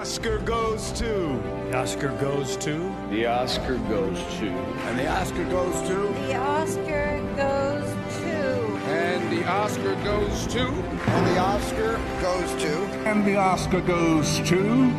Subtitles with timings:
[0.00, 1.40] Oscar goes to.
[1.70, 2.94] The Oscar goes to.
[3.10, 4.50] The Oscar goes to.
[4.86, 5.96] And the Oscar goes to.
[6.26, 8.76] The Oscar goes to.
[8.86, 10.66] And the Oscar goes to.
[10.66, 12.74] And the Oscar goes to.
[13.08, 14.92] And the Oscar goes to.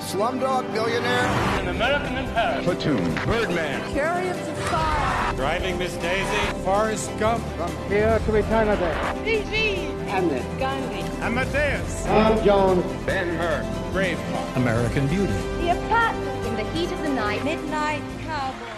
[0.00, 1.26] Slumdog Millionaire.
[1.60, 2.64] An American in Paris.
[2.64, 3.14] Platoon.
[3.24, 3.94] Birdman.
[3.94, 5.34] Chariots of Fire.
[5.34, 6.62] Driving Miss Daisy.
[6.62, 7.42] Forrest Gump.
[7.56, 9.24] From here to eternity.
[9.24, 9.76] Gigi.
[10.08, 10.44] Hamlet.
[10.58, 11.00] Gandhi.
[11.22, 12.04] Amadeus.
[12.04, 13.06] Tom Jones.
[13.06, 13.81] Ben Hur.
[13.92, 14.56] Braveheart.
[14.56, 15.34] American Beauty.
[15.58, 16.48] Cleopatra.
[16.48, 17.44] In the heat of the night.
[17.44, 18.72] Midnight Cowboy.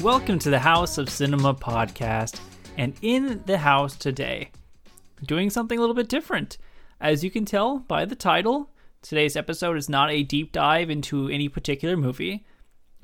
[0.00, 2.38] Welcome to the House of Cinema podcast.
[2.78, 4.52] And in the house today,
[5.26, 6.58] doing something a little bit different.
[7.00, 8.70] As you can tell by the title,
[9.02, 12.46] today's episode is not a deep dive into any particular movie,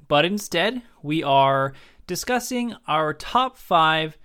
[0.09, 1.73] but instead, we are
[2.09, 4.19] discussing our top five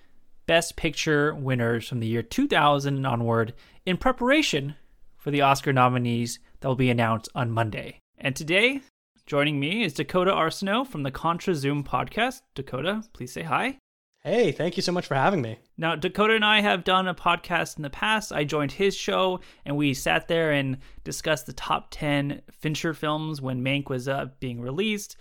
[0.48, 3.54] Best Picture winners from the year 2000 and onward
[3.85, 4.76] in preparation
[5.15, 7.99] for the Oscar nominees that will be announced on Monday.
[8.18, 8.82] And today,
[9.27, 12.41] joining me is Dakota Arsenault from the Contra Zoom podcast.
[12.55, 13.77] Dakota, please say hi.
[14.23, 15.57] Hey, thank you so much for having me.
[15.77, 18.32] Now, Dakota and I have done a podcast in the past.
[18.32, 23.41] I joined his show and we sat there and discussed the top 10 Fincher films
[23.41, 25.18] when Mank was uh, being released.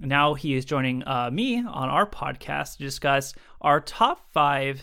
[0.00, 4.80] Now he is joining uh, me on our podcast to discuss our top five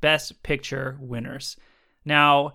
[0.00, 1.56] Best Picture winners.
[2.04, 2.54] Now,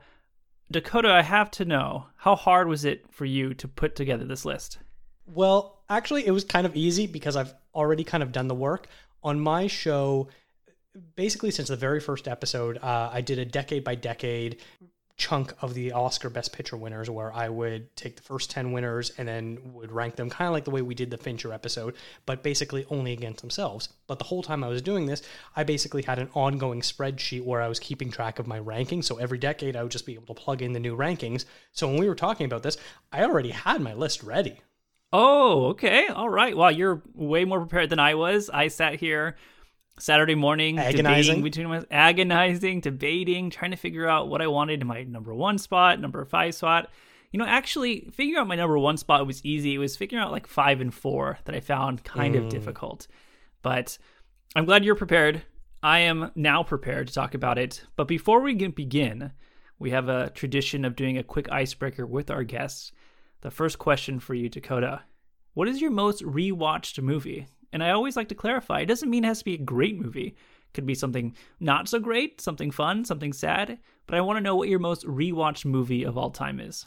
[0.70, 4.44] Dakota, I have to know how hard was it for you to put together this
[4.44, 4.80] list?
[5.26, 8.88] Well, actually, it was kind of easy because I've already kind of done the work.
[9.24, 10.28] On my show,
[11.16, 14.58] basically since the very first episode, uh, I did a decade by decade
[15.16, 19.12] chunk of the Oscar Best Picture winners where I would take the first 10 winners
[19.18, 21.96] and then would rank them kind of like the way we did the Fincher episode,
[22.26, 23.90] but basically only against themselves.
[24.08, 25.22] But the whole time I was doing this,
[25.56, 29.06] I basically had an ongoing spreadsheet where I was keeping track of my rankings.
[29.06, 31.46] So every decade I would just be able to plug in the new rankings.
[31.72, 32.78] So when we were talking about this,
[33.12, 34.62] I already had my list ready.
[35.12, 36.08] Oh, okay.
[36.08, 36.58] All right.
[36.58, 38.50] Well, you're way more prepared than I was.
[38.50, 39.36] I sat here
[40.00, 41.42] Saturday morning Agonizing.
[41.42, 45.58] debating between agonizing, debating, trying to figure out what I wanted in my number one
[45.58, 46.90] spot, number five spot.
[47.32, 49.76] You know, actually, figuring out my number one spot was easy.
[49.76, 52.50] It was figuring out like five and four that I found kind of hmm.
[52.50, 53.08] difficult.
[53.62, 53.98] But
[54.56, 55.44] I'm glad you're prepared.
[55.82, 57.84] I am now prepared to talk about it.
[57.96, 59.32] But before we can begin,
[59.80, 62.92] we have a tradition of doing a quick icebreaker with our guests.
[63.42, 65.02] The first question for you, Dakota
[65.54, 67.48] What is your most rewatched movie?
[67.74, 70.00] And I always like to clarify it doesn't mean it has to be a great
[70.00, 70.28] movie.
[70.28, 73.80] It could be something not so great, something fun, something sad.
[74.08, 76.86] But I want to know what your most rewatched movie of all time is.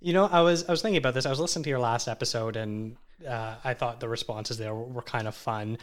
[0.00, 1.26] You know, I was I was thinking about this.
[1.26, 2.96] I was listening to your last episode, and
[3.28, 5.78] uh, I thought the responses there were, were kind of fun.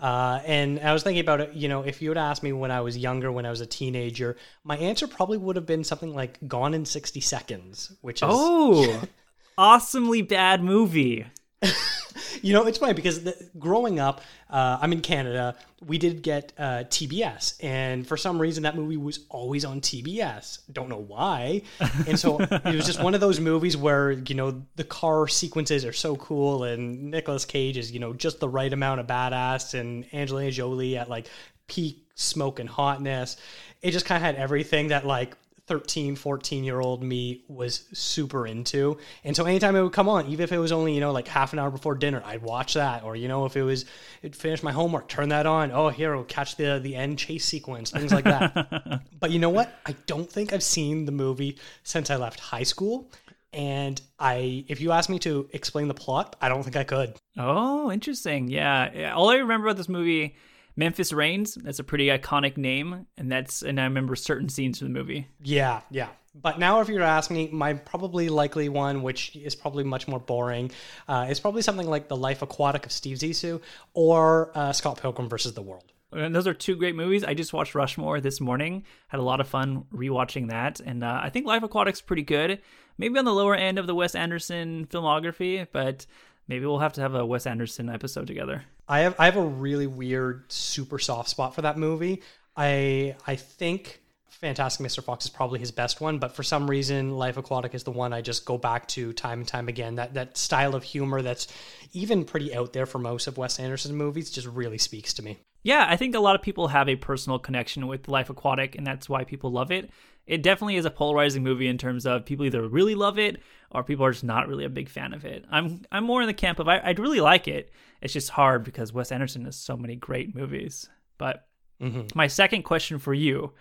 [0.00, 1.52] Uh, and I was thinking about it.
[1.52, 3.66] You know, if you had asked me when I was younger, when I was a
[3.66, 8.28] teenager, my answer probably would have been something like "Gone in 60 Seconds," which is
[8.28, 9.02] Oh,
[9.58, 11.26] awesomely bad movie.
[12.42, 15.56] you know, it's funny because the, growing up, uh, I'm in Canada.
[15.86, 20.60] We did get uh, TBS, and for some reason, that movie was always on TBS.
[20.72, 21.62] Don't know why.
[22.06, 25.84] And so it was just one of those movies where you know the car sequences
[25.84, 29.78] are so cool, and Nicolas Cage is you know just the right amount of badass,
[29.78, 31.28] and Angelina Jolie at like
[31.66, 33.36] peak smoke and hotness.
[33.82, 35.36] It just kind of had everything that like
[35.70, 38.98] 13 14 year old me was super into.
[39.22, 41.28] And so anytime it would come on even if it was only you know like
[41.28, 43.04] half an hour before dinner i'd watch that.
[43.04, 43.84] Or you know if it was
[44.20, 45.70] it finished my homework turn that on.
[45.70, 49.02] Oh here we'll catch the the end chase sequence things like that.
[49.20, 49.72] But you know what?
[49.86, 53.12] I don't think i've seen the movie since i left high school.
[53.52, 57.14] And i if you ask me to explain the plot i don't think i could.
[57.36, 58.48] Oh, interesting.
[58.48, 59.12] Yeah.
[59.14, 60.34] All I remember about this movie,
[60.80, 63.06] Memphis Raines, that's a pretty iconic name.
[63.18, 65.28] And that's, and I remember certain scenes from the movie.
[65.42, 66.08] Yeah, yeah.
[66.34, 70.18] But now, if you're asking me, my probably likely one, which is probably much more
[70.18, 70.70] boring,
[71.06, 73.60] uh, is probably something like The Life Aquatic of Steve Zissou
[73.92, 75.92] or uh, Scott Pilgrim versus the World.
[76.12, 77.24] And those are two great movies.
[77.24, 78.84] I just watched Rushmore this morning.
[79.08, 82.60] Had a lot of fun rewatching that, and uh, I think Life Aquatic's pretty good.
[82.96, 86.06] Maybe on the lower end of the Wes Anderson filmography, but
[86.50, 88.64] maybe we'll have to have a Wes Anderson episode together.
[88.86, 92.22] I have I have a really weird, super soft spot for that movie.
[92.56, 95.02] I I think Fantastic Mr.
[95.02, 98.12] Fox is probably his best one, but for some reason, Life Aquatic is the one
[98.12, 99.94] I just go back to time and time again.
[99.94, 101.46] That that style of humor that's
[101.92, 105.38] even pretty out there for most of Wes Anderson's movies just really speaks to me.
[105.62, 108.86] Yeah, I think a lot of people have a personal connection with Life Aquatic, and
[108.86, 109.90] that's why people love it.
[110.30, 113.42] It definitely is a polarizing movie in terms of people either really love it
[113.72, 115.44] or people are just not really a big fan of it.
[115.50, 117.72] I'm I'm more in the camp of I, I'd really like it.
[118.00, 120.88] It's just hard because Wes Anderson has so many great movies.
[121.18, 121.48] But
[121.82, 122.06] mm-hmm.
[122.14, 123.54] my second question for you: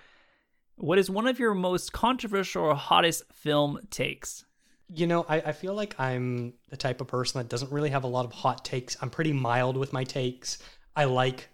[0.75, 4.45] What is one of your most controversial or hottest film takes?
[4.93, 8.03] You know, I, I feel like I'm the type of person that doesn't really have
[8.03, 8.95] a lot of hot takes.
[9.01, 10.59] I'm pretty mild with my takes.
[10.95, 11.49] I like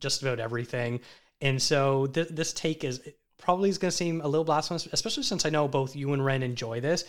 [0.00, 0.98] just about everything.
[1.40, 3.00] And so th- this take is
[3.38, 6.24] probably is going to seem a little blasphemous, especially since I know both you and
[6.24, 7.04] Ren enjoy this.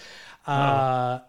[0.47, 1.19] Uh,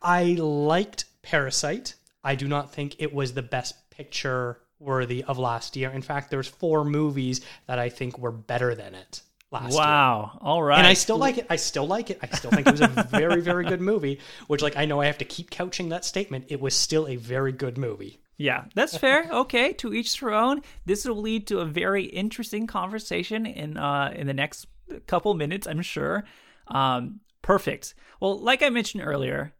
[0.00, 1.94] I liked Parasite.
[2.24, 5.90] I do not think it was the best picture worthy of last year.
[5.90, 9.80] In fact, there's four movies that I think were better than it last year.
[9.80, 10.38] Wow.
[10.40, 10.78] All right.
[10.78, 11.46] And I still like it.
[11.50, 12.18] I still like it.
[12.22, 14.20] I still think it was a very, very good movie.
[14.46, 16.46] Which, like, I know I have to keep couching that statement.
[16.48, 18.20] It was still a very good movie.
[18.38, 19.28] Yeah, that's fair.
[19.30, 20.62] Okay, to each their own.
[20.86, 24.66] This will lead to a very interesting conversation in uh in the next
[25.06, 26.24] couple minutes, I'm sure.
[26.68, 27.94] Um, perfect.
[28.20, 29.52] Well, like I mentioned earlier,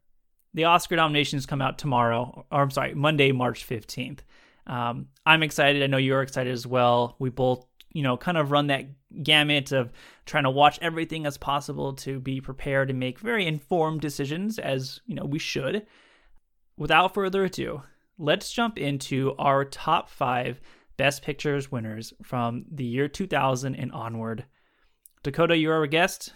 [0.54, 4.20] the Oscar nominations come out tomorrow, or I'm sorry, Monday, March 15th.
[4.66, 5.82] Um, I'm excited.
[5.82, 7.16] I know you're excited as well.
[7.18, 8.86] We both, you know, kind of run that
[9.22, 9.92] gamut of
[10.26, 15.00] trying to watch everything as possible to be prepared and make very informed decisions, as
[15.06, 15.86] you know we should.
[16.76, 17.82] Without further ado,
[18.18, 20.60] let's jump into our top five
[20.96, 24.44] Best Pictures winners from the year 2000 and onward.
[25.22, 26.34] Dakota, you're our guest.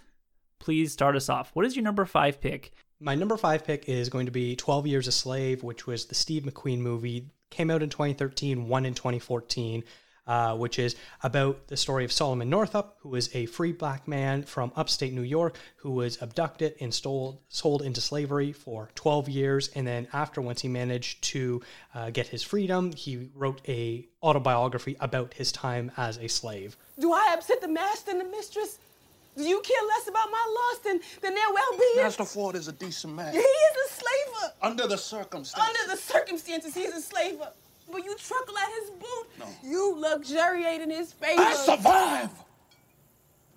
[0.61, 1.51] Please start us off.
[1.55, 2.73] What is your number five pick?
[3.01, 6.15] My number five pick is going to be 12 Years a Slave, which was the
[6.15, 7.27] Steve McQueen movie.
[7.51, 9.83] Came out in 2013, won in 2014,
[10.27, 14.43] uh, which is about the story of Solomon Northup, who was a free black man
[14.43, 19.69] from upstate New York who was abducted and stole, sold into slavery for 12 years.
[19.75, 21.63] And then after, once he managed to
[21.95, 26.77] uh, get his freedom, he wrote a autobiography about his time as a slave.
[26.99, 28.79] Do I upset the master and the mistress?
[29.37, 32.05] Do you care less about my loss than, than their well-being?
[32.05, 33.33] Master Ford is a decent man.
[33.33, 34.53] He is a slaver.
[34.61, 35.69] Under the circumstances.
[35.69, 37.51] Under the circumstances, he's a slaver.
[37.93, 39.27] But you truckle at his boot.
[39.39, 39.47] No.
[39.63, 41.43] You luxuriate in his favor.
[41.43, 42.31] I survive.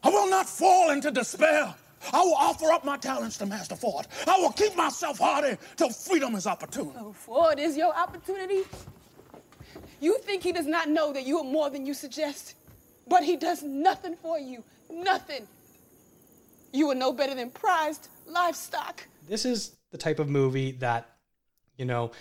[0.03, 1.73] I will not fall into despair.
[2.13, 4.05] I will offer up my talents to Master Ford.
[4.27, 6.91] I will keep myself hardy till freedom is opportune.
[6.99, 8.63] Oh, Ford is your opportunity.
[10.01, 12.55] You think he does not know that you are more than you suggest,
[13.07, 14.63] but he does nothing for you.
[14.91, 15.47] Nothing.
[16.73, 19.07] You are no better than prized livestock.
[19.27, 21.09] this is the type of movie that
[21.77, 22.11] you know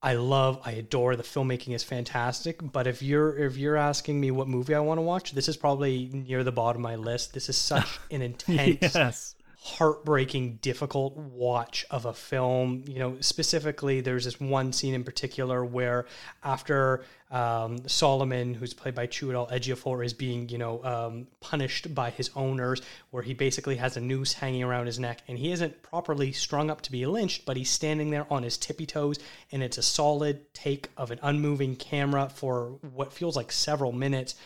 [0.00, 1.16] I love, I adore.
[1.16, 2.60] The filmmaking is fantastic.
[2.72, 5.56] But if you're if you're asking me what movie I want to watch, this is
[5.56, 7.34] probably near the bottom of my list.
[7.34, 9.34] This is such an intense, Yes.
[9.60, 12.84] Heartbreaking, difficult watch of a film.
[12.86, 16.06] You know, specifically, there's this one scene in particular where
[16.44, 22.10] after um, Solomon, who's played by Chiwetel Ejiofor, is being you know um, punished by
[22.10, 25.82] his owners, where he basically has a noose hanging around his neck, and he isn't
[25.82, 29.18] properly strung up to be lynched, but he's standing there on his tippy toes,
[29.50, 34.36] and it's a solid take of an unmoving camera for what feels like several minutes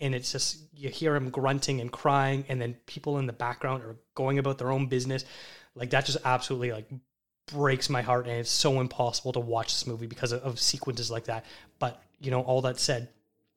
[0.00, 3.82] and it's just you hear him grunting and crying and then people in the background
[3.84, 5.24] are going about their own business.
[5.74, 6.90] Like that just absolutely like
[7.52, 11.10] breaks my heart and it's so impossible to watch this movie because of, of sequences
[11.10, 11.44] like that.
[11.78, 13.08] But you know all that said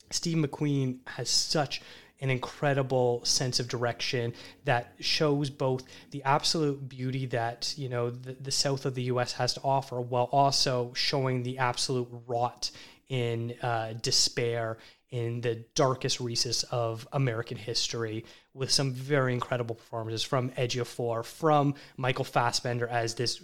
[0.09, 1.81] steve mcqueen has such
[2.21, 8.33] an incredible sense of direction that shows both the absolute beauty that you know the,
[8.33, 12.71] the south of the us has to offer while also showing the absolute rot
[13.09, 14.77] in uh, despair
[15.13, 21.75] in the darkest recess of American history with some very incredible performances from Ejiofor, from
[21.97, 23.39] Michael Fassbender as this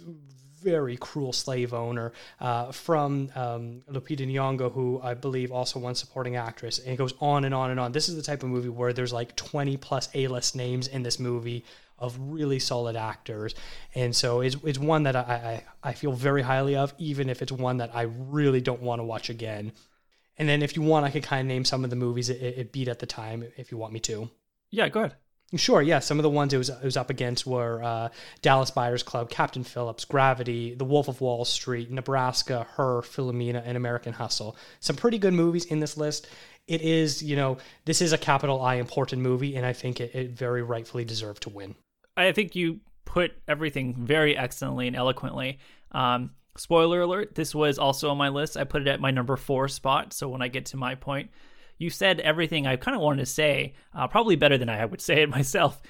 [0.60, 6.34] very cruel slave owner, uh, from um, Lupita Nyong'o, who I believe also won supporting
[6.34, 7.92] actress, and it goes on and on and on.
[7.92, 11.20] This is the type of movie where there's like 20 plus A-list names in this
[11.20, 11.64] movie
[12.00, 13.54] of really solid actors,
[13.94, 17.42] and so it's, it's one that I, I I feel very highly of, even if
[17.42, 19.72] it's one that I really don't want to watch again.
[20.40, 22.40] And then if you want, I could kind of name some of the movies it,
[22.40, 24.30] it beat at the time if you want me to.
[24.70, 25.14] Yeah, go ahead.
[25.54, 25.98] Sure, yeah.
[25.98, 28.08] Some of the ones it was it was up against were uh,
[28.40, 33.76] Dallas Buyers Club, Captain Phillips, Gravity, The Wolf of Wall Street, Nebraska, Her, Philomena, and
[33.76, 34.56] American Hustle.
[34.78, 36.26] Some pretty good movies in this list.
[36.66, 40.14] It is, you know, this is a capital I important movie, and I think it,
[40.14, 41.74] it very rightfully deserved to win.
[42.16, 45.58] I think you put everything very excellently and eloquently.
[45.92, 48.56] Um, spoiler alert: this was also on my list.
[48.56, 50.12] I put it at my number four spot.
[50.12, 51.30] So when I get to my point,
[51.78, 55.00] you said everything I kind of wanted to say, uh, probably better than I would
[55.08, 55.80] say it myself.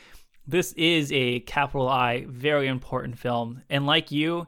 [0.46, 4.46] This is a capital I, very important film, and like you,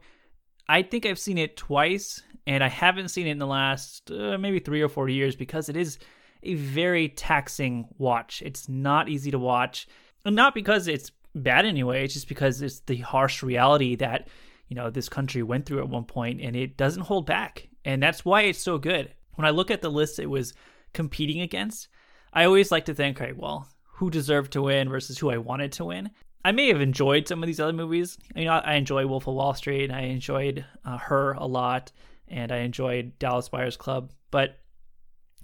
[0.68, 4.38] I think I've seen it twice, and I haven't seen it in the last uh,
[4.38, 5.98] maybe three or four years because it is
[6.44, 8.42] a very taxing watch.
[8.44, 9.88] It's not easy to watch,
[10.24, 12.04] and not because it's bad anyway.
[12.04, 14.28] It's just because it's the harsh reality that
[14.72, 18.02] you know this country went through at one point, and it doesn't hold back, and
[18.02, 19.12] that's why it's so good.
[19.34, 20.54] When I look at the list it was
[20.94, 21.88] competing against,
[22.32, 25.72] I always like to think, okay, well, who deserved to win versus who I wanted
[25.72, 26.10] to win.
[26.42, 28.16] I may have enjoyed some of these other movies.
[28.34, 31.92] You know, I enjoy Wolf of Wall Street, and I enjoyed uh, Her a lot,
[32.28, 34.10] and I enjoyed Dallas Buyers Club.
[34.30, 34.58] But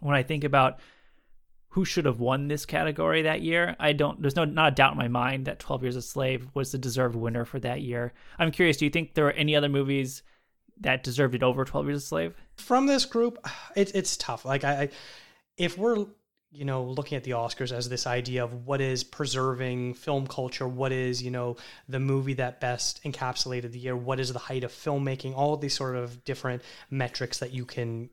[0.00, 0.80] when I think about
[1.70, 4.20] who should have won this category that year, I don't.
[4.20, 6.78] There's no not a doubt in my mind that 12 Years a Slave was the
[6.78, 8.12] deserved winner for that year.
[8.38, 8.78] I'm curious.
[8.78, 10.22] Do you think there are any other movies
[10.80, 12.34] that deserved it over 12 Years a Slave?
[12.56, 13.38] From this group,
[13.76, 14.44] it's it's tough.
[14.44, 14.88] Like I, I
[15.56, 16.06] if we're
[16.50, 20.66] you know, looking at the Oscars as this idea of what is preserving film culture,
[20.66, 21.56] what is, you know,
[21.88, 25.60] the movie that best encapsulated the year, what is the height of filmmaking, all of
[25.60, 28.08] these sort of different metrics that you can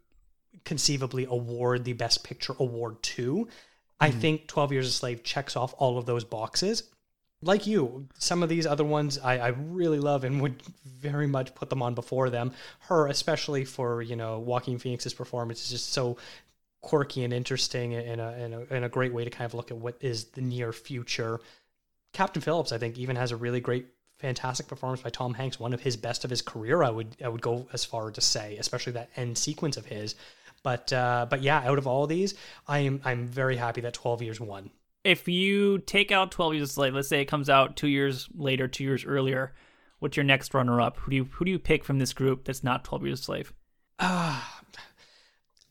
[0.63, 3.47] conceivably award the best picture award to.
[3.99, 4.19] I Mm-hmm.
[4.19, 6.83] think 12 Years a Slave checks off all of those boxes.
[7.41, 11.53] Like you, some of these other ones I, I really love and would very much
[11.53, 12.53] put them on before them.
[12.79, 16.17] Her, especially for, you know, Joaquin Phoenix's performance is just so
[16.81, 19.71] quirky and interesting and a, and, a, and a great way to kind of look
[19.71, 21.39] at what is the near future.
[22.13, 23.87] Captain Phillips, I think, even has a really great,
[24.19, 25.59] fantastic performance by Tom Hanks.
[25.59, 28.21] One of his best of his career, I would I would go as far to
[28.21, 30.15] say, especially that end sequence of his.
[30.65, 32.33] But uh, but yeah, out of all these,
[32.67, 34.71] I am I'm very happy that Twelve Years won.
[35.03, 38.27] If you take out 12 Years a Slave, let's say it comes out two years
[38.35, 39.53] later, two years earlier,
[39.99, 40.97] what's your next runner up?
[40.97, 43.23] Who do you who do you pick from this group that's not 12 Years a
[43.23, 43.53] Slave?
[43.99, 44.59] Ah,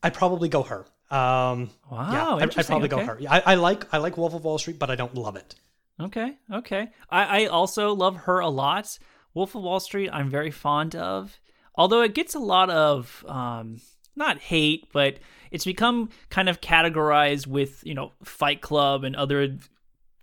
[0.04, 0.86] I'd probably go her.
[1.10, 3.00] Um, Wow, yeah, I'd, I'd probably okay.
[3.00, 3.18] go her.
[3.18, 5.56] Yeah, I, I like I like Wolf of Wall Street, but I don't love it.
[6.00, 6.92] Okay, okay.
[7.10, 8.96] I, I also love her a lot.
[9.34, 11.40] Wolf of Wall Street, I'm very fond of.
[11.74, 13.78] Although it gets a lot of um,
[14.16, 15.18] not hate, but
[15.50, 19.56] it's become kind of categorized with you know Fight Club and other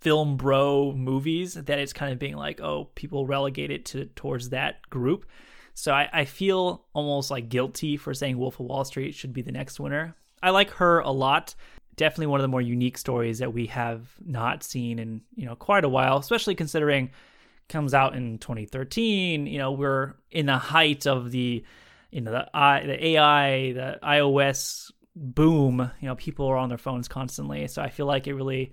[0.00, 4.50] film bro movies that it's kind of being like, oh, people relegate it to towards
[4.50, 5.24] that group.
[5.74, 9.42] So I, I feel almost like guilty for saying Wolf of Wall Street should be
[9.42, 10.14] the next winner.
[10.42, 11.54] I like her a lot.
[11.96, 15.54] Definitely one of the more unique stories that we have not seen in you know
[15.54, 17.10] quite a while, especially considering
[17.68, 19.46] comes out in 2013.
[19.46, 21.64] You know we're in the height of the
[22.12, 25.90] you know the I, the AI, the iOS boom.
[26.00, 28.72] You know people are on their phones constantly, so I feel like it really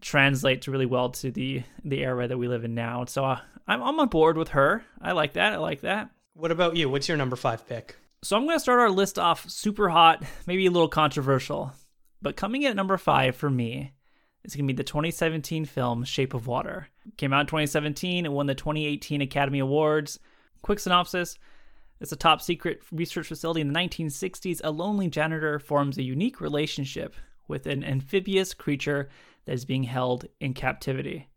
[0.00, 3.04] translates really well to the the era that we live in now.
[3.06, 4.84] So uh, I'm I'm on board with her.
[5.00, 5.54] I like that.
[5.54, 6.10] I like that.
[6.34, 6.90] What about you?
[6.90, 7.96] What's your number five pick?
[8.22, 11.72] So I'm going to start our list off super hot, maybe a little controversial.
[12.20, 13.92] But coming in at number five for me
[14.42, 16.88] is going to be the 2017 film Shape of Water.
[17.16, 20.18] Came out in 2017 and won the 2018 Academy Awards.
[20.62, 21.38] Quick synopsis
[22.00, 24.60] It's a top secret research facility in the 1960s.
[24.62, 27.14] A lonely janitor forms a unique relationship
[27.48, 29.08] with an amphibious creature
[29.46, 31.28] that is being held in captivity.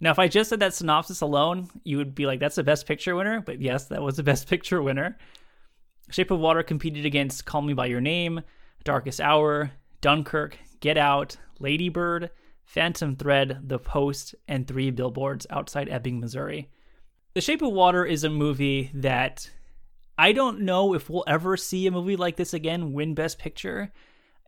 [0.00, 2.86] Now, if I just said that synopsis alone, you would be like, that's the best
[2.86, 3.40] picture winner.
[3.40, 5.16] But yes, that was the best picture winner.
[6.10, 8.40] Shape of Water competed against Call Me By Your Name,
[8.82, 12.30] Darkest Hour, Dunkirk, Get Out, Lady Bird,
[12.64, 16.68] Phantom Thread, The Post, and Three Billboards Outside Ebbing, Missouri.
[17.34, 19.48] The Shape of Water is a movie that
[20.20, 23.90] I don't know if we'll ever see a movie like this again win Best Picture.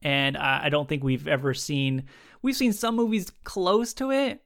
[0.03, 2.05] And I I don't think we've ever seen,
[2.43, 4.43] we've seen some movies close to it,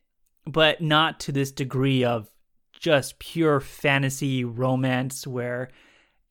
[0.47, 2.31] but not to this degree of
[2.79, 5.71] just pure fantasy romance where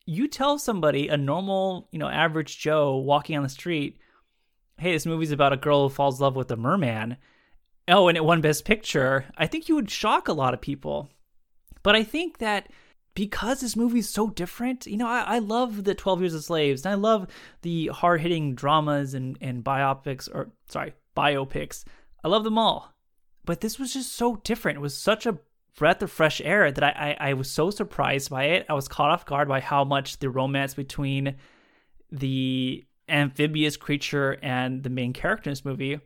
[0.06, 3.98] you tell somebody, a normal, you know, average Joe walking on the street,
[4.78, 7.18] hey, this movie's about a girl who falls in love with a merman.
[7.86, 9.26] Oh, and it won Best Picture.
[9.36, 11.10] I think you would shock a lot of people.
[11.82, 12.70] But I think that
[13.16, 16.84] because this movie's so different, you know, I, I love the 12 Years of Slaves
[16.84, 17.26] and I love
[17.62, 21.82] the hard hitting dramas and, and biopics, or sorry, biopics.
[22.22, 22.92] I love them all.
[23.44, 24.76] But this was just so different.
[24.76, 25.38] It was such a
[25.78, 28.66] breath of fresh air that I, I, I was so surprised by it.
[28.68, 31.36] I was caught off guard by how much the romance between
[32.12, 35.98] the amphibious creature and the main character in this movie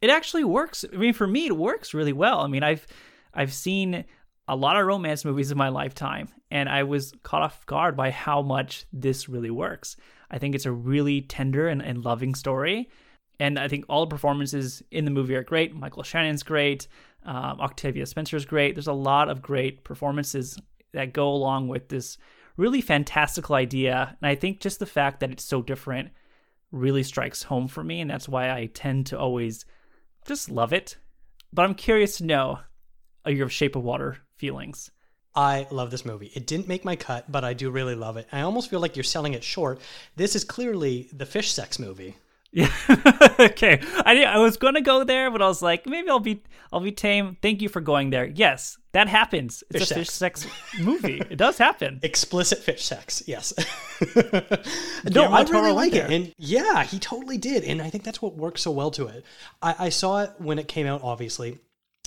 [0.00, 2.84] it actually works i mean for me it works really well i mean i've
[3.32, 4.04] i've seen
[4.48, 8.10] a lot of romance movies in my lifetime and i was caught off guard by
[8.10, 9.96] how much this really works.
[10.30, 12.88] I think it's a really tender and, and loving story
[13.38, 15.74] and i think all the performances in the movie are great.
[15.74, 16.88] Michael shannon's great
[17.24, 18.74] um, octavia spencer's great.
[18.74, 20.58] There's a lot of great performances
[20.92, 22.16] that go along with this
[22.56, 26.10] really fantastical idea and i think just the fact that it's so different
[26.72, 29.64] really strikes home for me and that's why i tend to always
[30.26, 30.96] just love it.
[31.52, 32.60] But i'm curious to know
[33.26, 34.90] your shape of water feelings
[35.38, 36.32] I love this movie.
[36.34, 38.26] It didn't make my cut, but I do really love it.
[38.32, 39.80] I almost feel like you're selling it short.
[40.16, 42.16] This is clearly the fish sex movie.
[42.50, 42.72] Yeah.
[43.38, 43.80] okay.
[44.04, 46.42] I I was gonna go there, but I was like, maybe I'll be
[46.72, 47.36] I'll be tame.
[47.40, 48.26] Thank you for going there.
[48.26, 49.62] Yes, that happens.
[49.70, 50.46] It's Fish a fish sex
[50.80, 51.22] movie.
[51.30, 52.00] It does happen.
[52.02, 53.52] Explicit fish sex, yes.
[55.10, 58.34] no, I really like it, and yeah, he totally did, and I think that's what
[58.34, 59.24] works so well to it.
[59.60, 61.58] I, I saw it when it came out, obviously,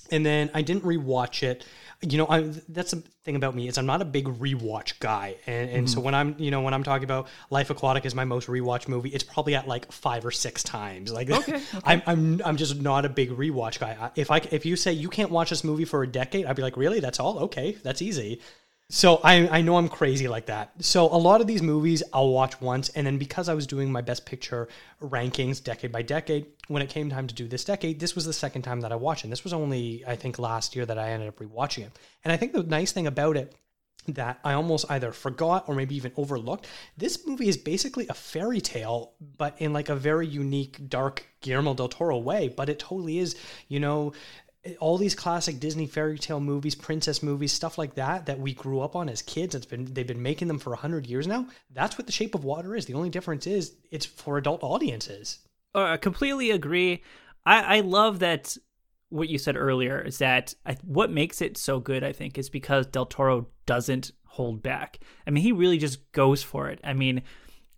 [0.09, 1.65] and then I didn't rewatch it.
[2.01, 5.35] You know, I, that's the thing about me is I'm not a big rewatch guy,
[5.45, 6.05] and, and so mm-hmm.
[6.05, 9.09] when I'm, you know, when I'm talking about Life Aquatic is my most rewatch movie,
[9.09, 11.11] it's probably at like five or six times.
[11.11, 11.29] Like,
[11.83, 14.11] I'm, I'm, I'm just not a big rewatch guy.
[14.15, 16.63] If I, if you say you can't watch this movie for a decade, I'd be
[16.63, 16.99] like, really?
[16.99, 17.37] That's all?
[17.39, 18.41] Okay, that's easy.
[18.93, 20.73] So I, I know I'm crazy like that.
[20.83, 23.89] So a lot of these movies I'll watch once, and then because I was doing
[23.89, 24.67] my best picture
[25.01, 28.33] rankings decade by decade, when it came time to do this decade, this was the
[28.33, 29.27] second time that I watched it.
[29.27, 31.97] And this was only I think last year that I ended up rewatching it.
[32.25, 33.55] And I think the nice thing about it
[34.09, 36.67] that I almost either forgot or maybe even overlooked.
[36.97, 41.75] This movie is basically a fairy tale, but in like a very unique, dark Guillermo
[41.75, 42.49] del Toro way.
[42.49, 43.37] But it totally is,
[43.69, 44.11] you know,
[44.79, 48.81] all these classic Disney fairy tale movies, princess movies, stuff like that that we grew
[48.81, 49.55] up on as kids.
[49.55, 51.47] It's been they've been making them for hundred years now.
[51.71, 52.85] That's what The Shape of Water is.
[52.85, 55.39] The only difference is it's for adult audiences.
[55.73, 57.03] Uh, I completely agree.
[57.45, 58.55] I, I love that
[59.09, 62.49] what you said earlier is that I, what makes it so good, I think, is
[62.49, 64.99] because Del Toro doesn't hold back.
[65.27, 66.79] I mean, he really just goes for it.
[66.83, 67.23] I mean,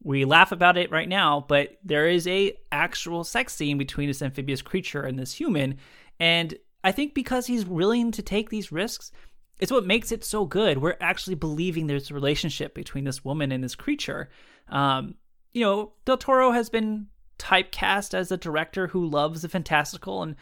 [0.03, 4.21] we laugh about it right now, but there is a actual sex scene between this
[4.21, 5.77] amphibious creature and this human,
[6.19, 9.11] and I think because he's willing to take these risks,
[9.59, 10.79] it's what makes it so good.
[10.79, 14.29] We're actually believing there's a relationship between this woman and this creature.
[14.67, 15.15] Um,
[15.51, 17.07] you know, Del Toro has been
[17.39, 20.35] typecast as a director who loves the fantastical, and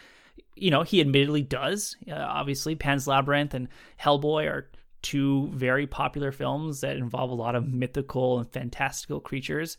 [0.56, 1.96] you know he admittedly does.
[2.10, 3.68] Uh, obviously, Pan's Labyrinth and
[4.00, 4.72] Hellboy are
[5.02, 9.78] two very popular films that involve a lot of mythical and fantastical creatures,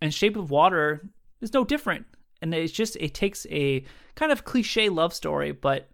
[0.00, 1.08] and Shape of Water
[1.40, 2.06] is no different.
[2.40, 3.84] And it's just it takes a
[4.14, 5.90] kind of cliche love story, but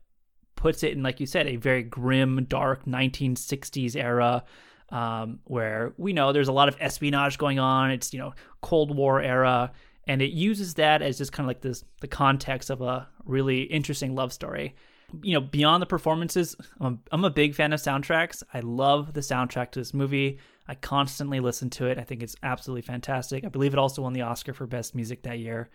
[0.64, 4.42] puts it in, like you said, a very grim, dark 1960s era
[4.88, 7.90] um, where we know there's a lot of espionage going on.
[7.90, 9.72] It's you know Cold War era,
[10.06, 13.64] and it uses that as just kind of like this the context of a really
[13.64, 14.74] interesting love story.
[15.22, 18.42] You know, beyond the performances, I'm, I'm a big fan of soundtracks.
[18.54, 20.38] I love the soundtrack to this movie.
[20.66, 21.98] I constantly listen to it.
[21.98, 23.44] I think it's absolutely fantastic.
[23.44, 25.68] I believe it also won the Oscar for Best Music that year.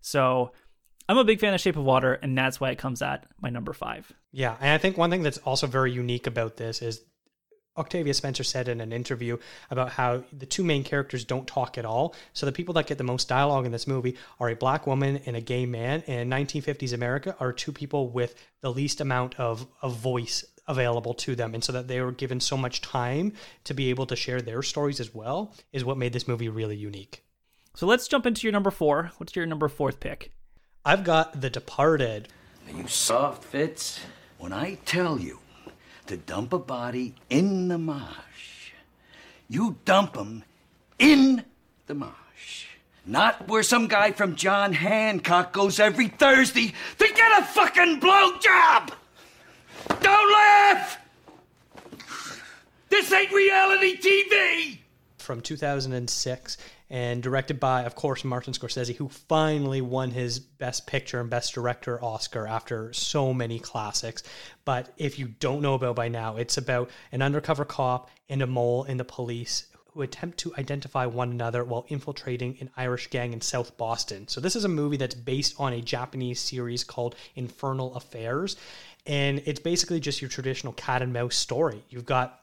[0.00, 0.52] So
[1.10, 3.50] I'm a big fan of Shape of Water, and that's why it comes at my
[3.50, 4.10] number five.
[4.32, 7.02] Yeah, and I think one thing that's also very unique about this is
[7.76, 9.38] Octavia Spencer said in an interview
[9.70, 12.14] about how the two main characters don't talk at all.
[12.32, 15.20] So the people that get the most dialogue in this movie are a black woman
[15.26, 16.02] and a gay man.
[16.06, 21.14] And in 1950s America are two people with the least amount of, of voice available
[21.14, 21.54] to them.
[21.54, 23.32] And so that they were given so much time
[23.64, 26.76] to be able to share their stories as well is what made this movie really
[26.76, 27.24] unique.
[27.74, 29.12] So let's jump into your number four.
[29.18, 30.32] What's your number fourth pick?
[30.84, 32.28] I've got The Departed.
[32.74, 34.00] You soft fits,
[34.40, 35.38] when I tell you
[36.06, 38.72] to dump a body in the marsh,
[39.48, 40.44] you dump 'em
[40.98, 41.44] in
[41.86, 42.66] the marsh.
[43.04, 48.92] Not where some guy from John Hancock goes every Thursday to get a fucking blowjob!
[50.00, 50.98] Don't laugh!
[52.88, 54.78] This ain't reality TV!
[55.18, 56.56] from 2006
[56.90, 61.54] and directed by, of course, Martin Scorsese, who finally won his Best Picture and Best
[61.54, 64.24] Director Oscar after so many classics.
[64.64, 68.46] But if you don't know about by now, it's about an undercover cop and a
[68.46, 73.32] mole in the police who attempt to identify one another while infiltrating an Irish gang
[73.32, 74.28] in South Boston.
[74.28, 78.56] So this is a movie that's based on a Japanese series called Infernal Affairs.
[79.06, 81.82] And it's basically just your traditional cat and mouse story.
[81.88, 82.39] You've got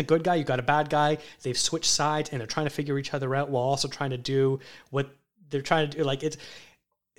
[0.00, 1.18] a good guy, you got a bad guy.
[1.42, 4.18] They've switched sides and they're trying to figure each other out while also trying to
[4.18, 4.58] do
[4.90, 5.14] what
[5.50, 6.04] they're trying to do.
[6.04, 6.36] Like it's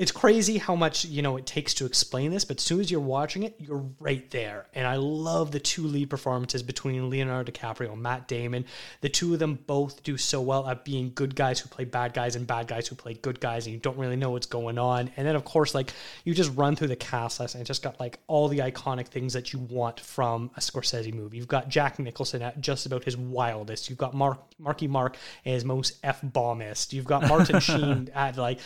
[0.02, 2.90] it's crazy how much you know it takes to explain this, but as soon as
[2.90, 4.66] you're watching it, you're right there.
[4.74, 8.66] And I love the two lead performances between Leonardo DiCaprio and Matt Damon.
[9.02, 12.16] The two of them both do so well at being good guys who play bad
[12.16, 14.80] guys and bad guys who play good guys, and you don't really know what's going
[14.80, 15.12] on.
[15.18, 15.94] And then of course, like
[16.26, 19.06] you just run through the cast list, and it just got like all the iconic
[19.06, 21.38] things that you want from a Scorsese movie.
[21.38, 23.88] You've got Jack Nicholson at just about his wildest.
[23.88, 26.92] You've got Mark Marky Mark his most f bombest.
[26.92, 28.60] You've got Martin Sheen at like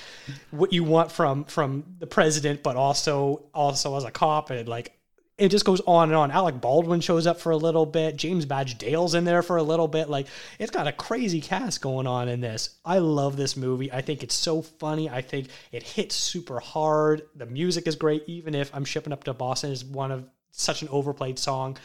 [0.52, 4.70] what you want from from from the president, but also also as a cop and
[4.70, 4.96] like
[5.40, 6.30] it just goes on and on.
[6.30, 8.16] Alec Baldwin shows up for a little bit.
[8.16, 10.08] James Badge Dale's in there for a little bit.
[10.08, 10.28] Like
[10.60, 12.78] it's got a crazy cast going on in this.
[12.86, 13.92] I love this movie.
[13.92, 15.10] I think it's so funny.
[15.10, 17.24] I think it hits super hard.
[17.34, 20.84] The music is great, even if I'm shipping up to Boston is one of such
[20.84, 21.76] an overplayed song.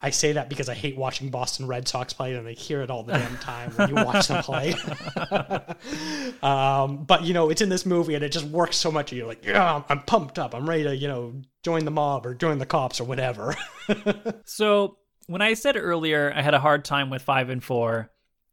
[0.00, 2.90] I say that because I hate watching Boston Red Sox play, and I hear it
[2.90, 4.74] all the damn time when you watch them play.
[6.42, 9.12] um, but you know, it's in this movie, and it just works so much.
[9.12, 10.54] You're like, yeah, I'm pumped up.
[10.54, 13.56] I'm ready to, you know, join the mob or join the cops or whatever.
[14.44, 18.10] so when I said earlier I had a hard time with five and four,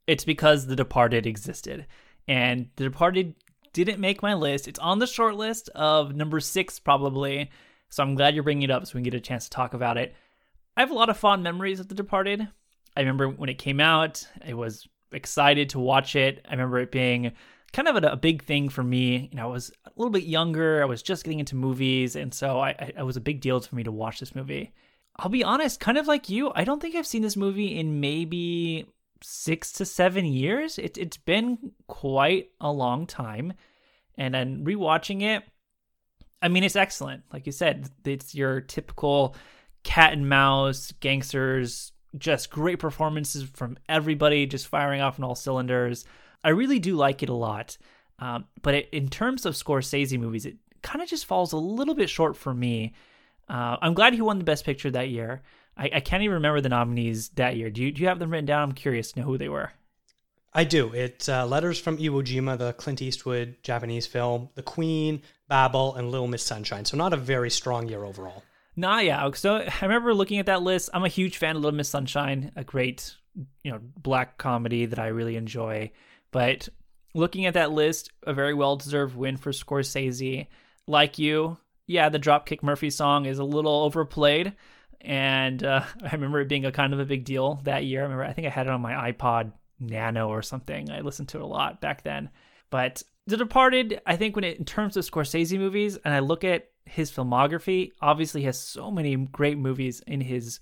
[0.07, 1.87] it's because The Departed existed,
[2.25, 3.35] and The Departed
[3.73, 4.69] didn't make my list.
[4.69, 7.51] It's on the short list of number six probably.
[7.89, 9.73] So I'm glad you're bringing it up so we can get a chance to talk
[9.73, 10.15] about it.
[10.75, 12.47] I have a lot of fond memories of The Departed.
[12.95, 16.45] I remember when it came out, I was excited to watch it.
[16.47, 17.31] I remember it being
[17.73, 19.29] kind of a, a big thing for me.
[19.31, 20.81] You know, I was a little bit younger.
[20.81, 23.59] I was just getting into movies, and so I, I, it was a big deal
[23.59, 24.73] for me to watch this movie.
[25.17, 27.99] I'll be honest, kind of like you, I don't think I've seen this movie in
[27.99, 28.87] maybe
[29.21, 30.79] six to seven years.
[30.79, 33.53] It, it's been quite a long time,
[34.17, 35.43] and then rewatching it,
[36.41, 37.23] I mean, it's excellent.
[37.31, 39.35] Like you said, it's your typical
[39.83, 41.91] cat and mouse gangsters.
[42.17, 46.05] Just great performances from everybody, just firing off on all cylinders.
[46.43, 47.77] I really do like it a lot.
[48.19, 51.95] Um, but it, in terms of Scorsese movies, it kind of just falls a little
[51.95, 52.93] bit short for me.
[53.49, 55.41] Uh, I'm glad he won the Best Picture that year.
[55.75, 57.69] I, I, can't even remember the nominees that year.
[57.69, 58.61] Do you, do you have them written down?
[58.61, 59.71] I'm curious to know who they were.
[60.53, 60.93] I do.
[60.93, 66.11] It's uh, Letters from Iwo Jima, the Clint Eastwood Japanese film, The Queen, Babel, and
[66.11, 66.85] Little Miss Sunshine.
[66.85, 68.43] So not a very strong year overall.
[68.75, 69.29] Nah, yeah.
[69.33, 70.89] So I remember looking at that list.
[70.93, 73.15] I'm a huge fan of Little Miss Sunshine, a great,
[73.63, 75.91] you know, black comedy that I really enjoy.
[76.31, 76.69] But
[77.13, 80.47] looking at that list, a very well deserved win for Scorsese.
[80.87, 81.57] Like you,
[81.87, 84.53] yeah, the Dropkick Murphy song is a little overplayed.
[85.01, 88.01] And uh, I remember it being a kind of a big deal that year.
[88.01, 90.89] I remember, I think I had it on my iPod Nano or something.
[90.91, 92.29] I listened to it a lot back then.
[92.69, 96.43] But The Departed, I think when it in terms of Scorsese movies, and I look
[96.43, 100.59] at his filmography, obviously has so many great movies in his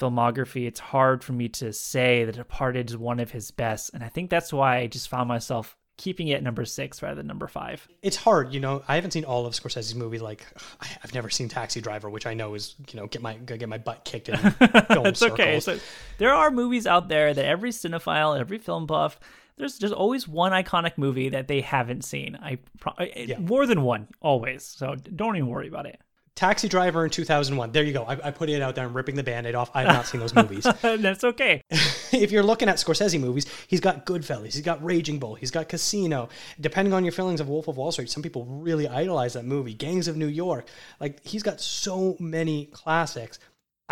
[0.00, 0.66] filmography.
[0.66, 4.08] It's hard for me to say The Departed is one of his best, and I
[4.08, 7.86] think that's why I just found myself keeping it number six rather than number five.
[8.02, 8.82] It's hard, you know.
[8.88, 10.22] I haven't seen all of Scorsese's movies.
[10.22, 10.44] Like,
[11.04, 13.78] I've never seen Taxi Driver, which I know is, you know, get my get my
[13.78, 15.38] butt kicked in film it's circles.
[15.38, 15.60] okay.
[15.60, 15.78] So
[16.18, 19.20] there are movies out there that every cinephile, every film buff,
[19.56, 22.36] there's just always one iconic movie that they haven't seen.
[22.40, 23.38] I pro- yeah.
[23.38, 24.64] more than one, always.
[24.64, 26.00] So don't even worry about it.
[26.34, 27.72] Taxi Driver in 2001.
[27.72, 28.04] There you go.
[28.04, 28.86] I, I, put it out there.
[28.86, 29.70] I'm ripping the band aid off.
[29.74, 30.66] I have not seen those movies.
[30.82, 31.62] That's okay.
[31.70, 35.68] if you're looking at Scorsese movies, he's got Goodfellas, he's got Raging Bull, he's got
[35.68, 36.30] Casino.
[36.58, 39.74] Depending on your feelings of Wolf of Wall Street, some people really idolize that movie.
[39.74, 40.68] Gangs of New York.
[41.00, 43.38] Like, he's got so many classics.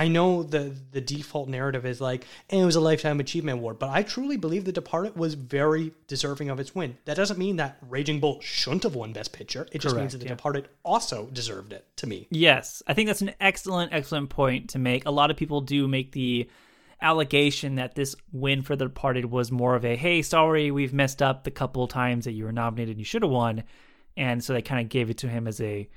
[0.01, 3.79] I know the the default narrative is like, and it was a lifetime achievement award,
[3.79, 6.97] but I truly believe The Departed was very deserving of its win.
[7.05, 9.69] That doesn't mean that Raging Bull shouldn't have won Best Picture.
[9.73, 10.37] It just means that The yeah.
[10.37, 12.29] Departed also deserved it to me.
[12.31, 15.05] Yes, I think that's an excellent, excellent point to make.
[15.05, 16.49] A lot of people do make the
[17.03, 21.21] allegation that this win for The Departed was more of a, hey, sorry, we've messed
[21.21, 23.65] up the couple times that you were nominated and you should have won,
[24.17, 25.91] and so they kind of gave it to him as a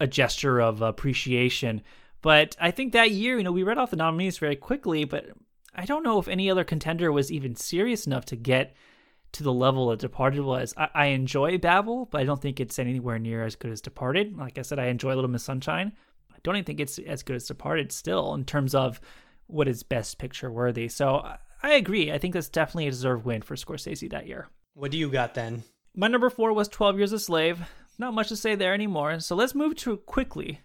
[0.00, 1.80] a gesture of appreciation.
[2.22, 5.26] But I think that year, you know, we read off the nominees very quickly, but
[5.74, 8.74] I don't know if any other contender was even serious enough to get
[9.32, 10.72] to the level that Departed was.
[10.76, 14.36] I, I enjoy Babel, but I don't think it's anywhere near as good as Departed.
[14.36, 15.92] Like I said, I enjoy Little Miss Sunshine.
[16.30, 19.00] I don't even think it's as good as Departed still in terms of
[19.46, 20.88] what is best picture worthy.
[20.88, 21.26] So
[21.62, 22.12] I agree.
[22.12, 24.48] I think that's definitely a deserved win for Scorsese that year.
[24.74, 25.64] What do you got then?
[25.94, 27.60] My number four was 12 Years a Slave.
[27.98, 29.18] Not much to say there anymore.
[29.20, 30.60] So let's move to quickly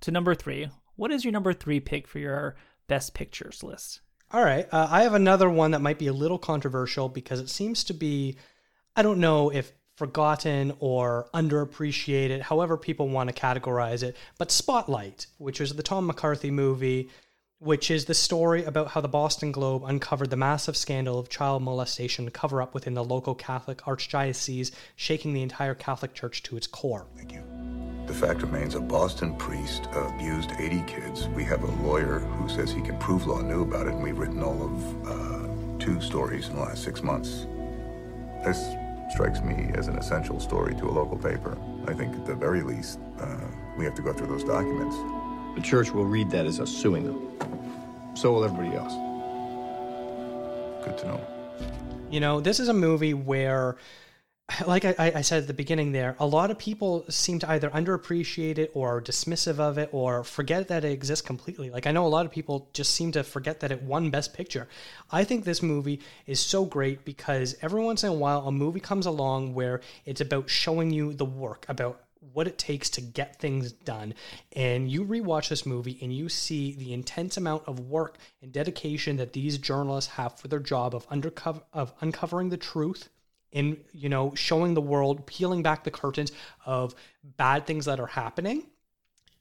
[0.00, 4.00] to number three, what is your number three pick for your best pictures list?
[4.30, 4.66] All right.
[4.72, 7.94] Uh, I have another one that might be a little controversial because it seems to
[7.94, 8.36] be,
[8.96, 15.28] I don't know if forgotten or underappreciated, however people want to categorize it, but Spotlight,
[15.38, 17.10] which was the Tom McCarthy movie,
[17.64, 21.62] which is the story about how the Boston Globe uncovered the massive scandal of child
[21.62, 26.66] molestation cover up within the local Catholic archdiocese, shaking the entire Catholic Church to its
[26.66, 27.06] core.
[27.16, 27.42] Thank you.
[28.06, 31.26] The fact remains a Boston priest abused 80 kids.
[31.28, 34.18] We have a lawyer who says he can prove law knew about it, and we've
[34.18, 37.46] written all of uh, two stories in the last six months.
[38.44, 38.62] This
[39.10, 41.56] strikes me as an essential story to a local paper.
[41.86, 43.46] I think at the very least, uh,
[43.78, 44.96] we have to go through those documents.
[45.54, 48.16] The church will read that as us suing them.
[48.16, 48.92] So will everybody else.
[50.84, 51.20] Good to know.
[52.10, 53.76] You know, this is a movie where
[54.66, 57.70] like I, I, said at the beginning there, a lot of people seem to either
[57.70, 61.70] underappreciate it or dismissive of it or forget that it exists completely.
[61.70, 64.34] Like I know a lot of people just seem to forget that it won Best
[64.34, 64.68] Picture.
[65.10, 68.80] I think this movie is so great because every once in a while a movie
[68.80, 72.03] comes along where it's about showing you the work, about
[72.34, 74.12] what it takes to get things done.
[74.52, 79.16] And you rewatch this movie and you see the intense amount of work and dedication
[79.16, 83.08] that these journalists have for their job of undercover of uncovering the truth
[83.52, 86.32] and you know showing the world peeling back the curtains
[86.66, 86.94] of
[87.36, 88.66] bad things that are happening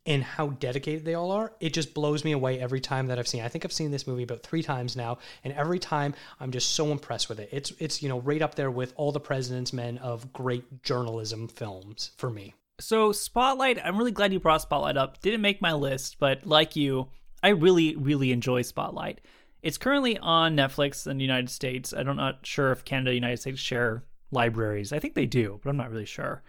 [0.06, 3.28] and how dedicated they all are, it just blows me away every time that I've
[3.28, 3.42] seen.
[3.42, 6.72] I think I've seen this movie about three times now, and every time I'm just
[6.72, 7.50] so impressed with it.
[7.52, 11.48] It's it's you know right up there with all the President's Men of great journalism
[11.48, 12.54] films for me.
[12.80, 15.22] So Spotlight, I'm really glad you brought Spotlight up.
[15.22, 17.10] Didn't make my list, but like you,
[17.42, 19.22] I really really enjoy Spotlight.
[19.62, 21.94] It's currently on Netflix in the United States.
[21.94, 24.92] I'm not sure if Canada and United States share libraries.
[24.92, 26.44] I think they do, but I'm not really sure.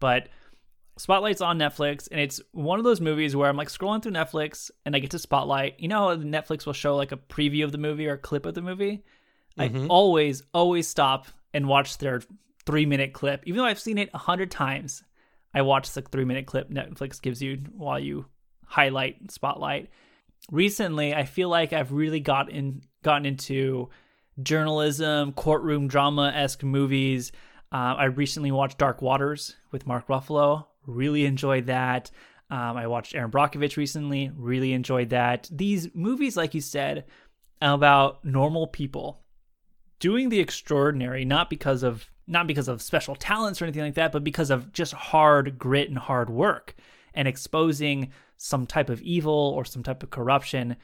[0.00, 0.28] But
[0.96, 4.70] Spotlight's on Netflix, and it's one of those movies where I'm like scrolling through Netflix
[4.86, 5.78] and I get to Spotlight.
[5.78, 8.46] You know, how Netflix will show like a preview of the movie or a clip
[8.46, 9.04] of the movie.
[9.58, 9.84] Mhm.
[9.84, 12.22] I always, always stop and watch their
[12.64, 15.02] three minute clip, even though I've seen it a hundred times.
[15.56, 18.26] I watched the three minute clip Netflix gives you while you
[18.66, 19.88] highlight Spotlight.
[20.52, 23.88] Recently, I feel like I've really gotten gotten into
[24.42, 27.32] journalism, courtroom drama esque movies.
[27.72, 30.66] Uh, I recently watched Dark Waters with Mark Ruffalo.
[30.86, 32.10] Really enjoyed that.
[32.50, 34.30] Um, I watched Erin Brockovich recently.
[34.36, 35.48] Really enjoyed that.
[35.50, 37.06] These movies, like you said,
[37.62, 39.22] about normal people
[39.98, 44.10] doing the extraordinary, not because of not because of special talents or anything like that,
[44.10, 46.74] but because of just hard grit and hard work
[47.14, 50.76] and exposing some type of evil or some type of corruption.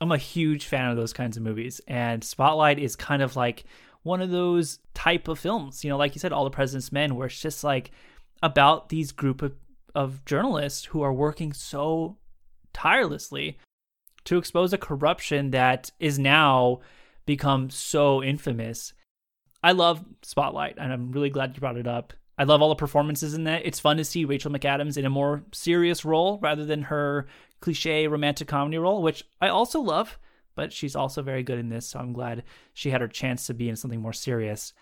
[0.00, 3.64] I'm a huge fan of those kinds of movies, and Spotlight is kind of like
[4.02, 5.82] one of those type of films.
[5.82, 7.90] You know, like you said, All the President's Men, where it's just like
[8.42, 9.54] about these group of,
[9.94, 12.16] of journalists who are working so
[12.72, 13.58] tirelessly
[14.24, 16.80] to expose a corruption that is now
[17.26, 18.92] become so infamous.
[19.62, 22.12] I love Spotlight, and I'm really glad you brought it up.
[22.38, 23.64] I love all the performances in that.
[23.64, 27.26] It's fun to see Rachel McAdams in a more serious role rather than her
[27.60, 30.18] cliche romantic comedy role, which I also love,
[30.54, 33.54] but she's also very good in this, so I'm glad she had her chance to
[33.54, 34.72] be in something more serious.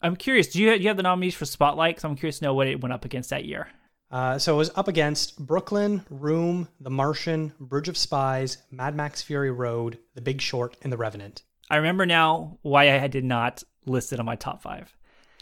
[0.00, 1.96] I'm curious, do you, do you have the nominees for Spotlight?
[1.96, 3.68] Because I'm curious to know what it went up against that year.
[4.10, 9.22] Uh, so it was up against Brooklyn, Room, The Martian, Bridge of Spies, Mad Max
[9.22, 11.44] Fury Road, The Big Short, and The Revenant.
[11.70, 14.94] I remember now why I did not list it on my top five.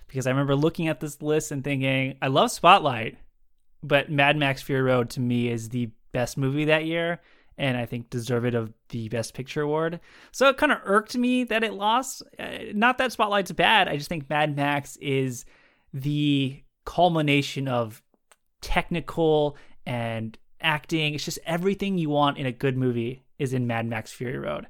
[0.06, 3.16] Because I remember looking at this list and thinking, I love Spotlight,
[3.82, 7.20] but Mad Max Fury Road to me is the best movie that year,
[7.56, 10.00] and I think deserve it of the Best Picture award.
[10.32, 12.22] So it kind of irked me that it lost.
[12.38, 15.44] Uh, Not that Spotlight's bad, I just think Mad Max is
[15.94, 18.02] the culmination of
[18.60, 19.56] technical
[19.86, 21.14] and acting.
[21.14, 24.66] It's just everything you want in a good movie is in Mad Max Fury Road.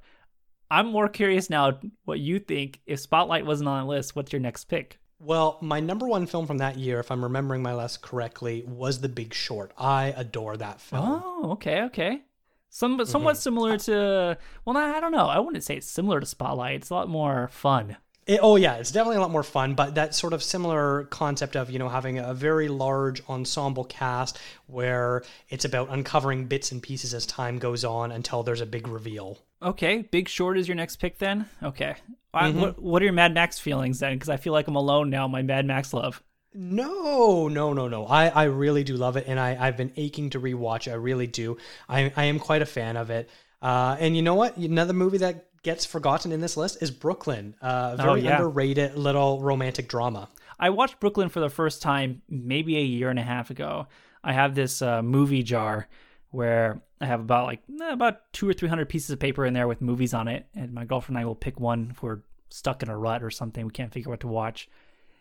[0.71, 2.81] I'm more curious now what you think.
[2.87, 4.99] If Spotlight wasn't on the list, what's your next pick?
[5.19, 9.01] Well, my number one film from that year, if I'm remembering my list correctly, was
[9.01, 9.73] The Big Short.
[9.77, 11.23] I adore that film.
[11.25, 12.23] Oh, okay, okay.
[12.71, 13.41] Some, somewhat mm-hmm.
[13.41, 15.27] similar to, well, I don't know.
[15.27, 16.77] I wouldn't say it's similar to Spotlight.
[16.77, 17.97] It's a lot more fun.
[18.27, 21.57] It, oh yeah, it's definitely a lot more fun, but that sort of similar concept
[21.57, 26.83] of you know having a very large ensemble cast where it's about uncovering bits and
[26.83, 29.39] pieces as time goes on until there's a big reveal.
[29.63, 31.47] Okay, Big Short is your next pick then?
[31.63, 31.95] Okay.
[32.33, 32.61] I- Mhm.
[32.61, 34.15] what, what are your Mad Max feelings then?
[34.15, 36.23] Because I feel like I'm alone now, my Mad Max love.
[36.55, 38.07] No, no, no, no.
[38.07, 40.93] I, I really do love it, and I, I've been aching to rewatch it.
[40.93, 41.59] I really do.
[41.89, 43.29] I, I am quite a fan of it.
[43.63, 44.57] Uh, and you know what?
[44.57, 47.55] Another movie that gets forgotten in this list is Brooklyn.
[47.61, 48.37] Uh, Oh, very yeah.
[48.37, 50.29] underrated little romantic drama.
[50.59, 53.87] I watched Brooklyn for the first time maybe a year and a half ago.
[54.25, 55.89] I have this uh, movie jar
[56.31, 59.55] where I have about like eh, about two or three hundred pieces of paper in
[59.55, 62.21] there with movies on it, and my girlfriend and I will pick one if we're
[62.51, 63.65] stuck in a rut or something.
[63.65, 64.69] We can't figure out what to watch,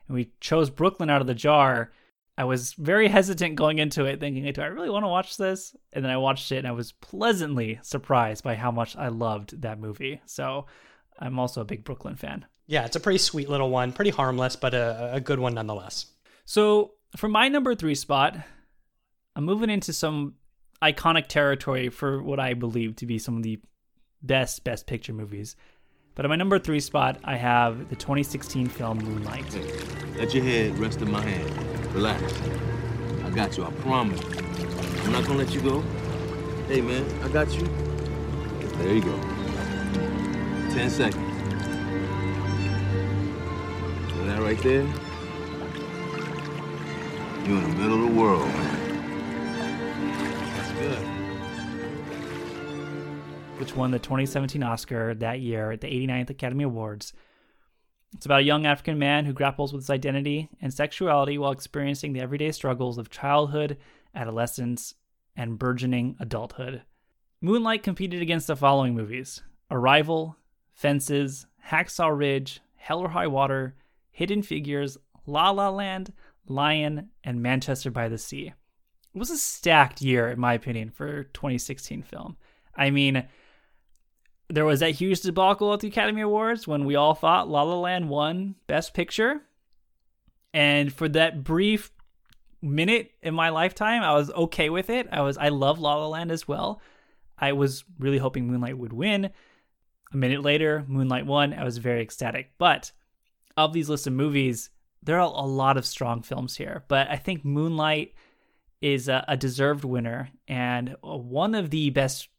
[0.08, 1.92] and we chose Brooklyn out of the jar.
[2.38, 5.76] I was very hesitant going into it, thinking, "Do I really want to watch this?"
[5.94, 9.62] And then I watched it, and I was pleasantly surprised by how much I loved
[9.62, 10.22] that movie.
[10.26, 10.65] So,
[11.20, 12.46] I'm also a big Brooklyn fan.
[12.70, 16.06] Yeah, it's a pretty sweet little one, pretty harmless, but a, a good one nonetheless.
[16.46, 18.38] So for my number three spot,
[19.36, 20.36] I'm moving into some
[20.82, 23.60] iconic territory for what I believe to be some of the
[24.22, 25.56] best best picture movies.
[26.15, 29.46] But at my number three spot, I have the 2016 film Moonlight.
[30.18, 31.94] Let your head rest in my hand.
[31.94, 32.22] Relax.
[33.24, 34.22] I got you, I promise.
[35.06, 35.82] I'm not gonna let you go.
[36.68, 37.65] Hey man, I got you.
[38.80, 39.20] There you go.
[40.72, 41.26] Ten seconds.
[44.18, 44.84] And that right there,
[47.48, 48.68] you're in the middle of the world, man.
[53.60, 57.12] Which won the 2017 Oscar that year at the 89th Academy Awards.
[58.15, 62.13] It's about a young African man who grapples with his identity and sexuality while experiencing
[62.13, 63.78] the everyday struggles of childhood,
[64.15, 64.95] adolescence,
[65.36, 66.84] and burgeoning adulthood.
[67.41, 70.38] Moonlight competed against the following movies Arrival,
[70.74, 73.76] Fences, Hacksaw Ridge, Hell or High Water,
[74.10, 76.13] Hidden Figures, La La Land,
[76.48, 78.54] Lion, and Manchester by the Sea.
[79.13, 82.38] It was a stacked year, in my opinion, for 2016 film.
[82.76, 83.28] I mean,
[84.50, 87.80] there was that huge debacle at the Academy Awards when we all thought La La
[87.80, 89.42] Land won Best Picture.
[90.54, 91.92] And for that brief
[92.62, 95.08] minute in my lifetime, I was okay with it.
[95.12, 96.82] I was I love La La Land as well.
[97.38, 99.30] I was really hoping Moonlight would win.
[100.12, 101.54] A minute later, Moonlight won.
[101.54, 102.52] I was very ecstatic.
[102.58, 102.92] But
[103.56, 104.72] of these lists of movies,
[105.04, 106.84] there are a lot of strong films here.
[106.88, 108.14] But I think Moonlight
[108.82, 112.30] is a, a deserved winner and one of the best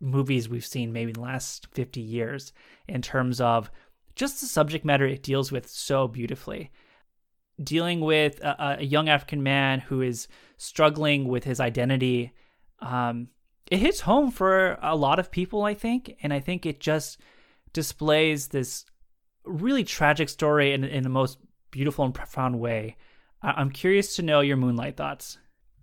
[0.00, 2.52] movies we've seen maybe in the last 50 years
[2.88, 3.70] in terms of
[4.16, 6.70] just the subject matter it deals with so beautifully.
[7.62, 12.32] Dealing with a, a young African man who is struggling with his identity,
[12.80, 13.28] um,
[13.70, 16.16] it hits home for a lot of people, I think.
[16.22, 17.20] And I think it just
[17.72, 18.84] displays this
[19.44, 21.38] really tragic story in, in the most
[21.70, 22.96] beautiful and profound way.
[23.42, 25.38] I'm curious to know your Moonlight thoughts.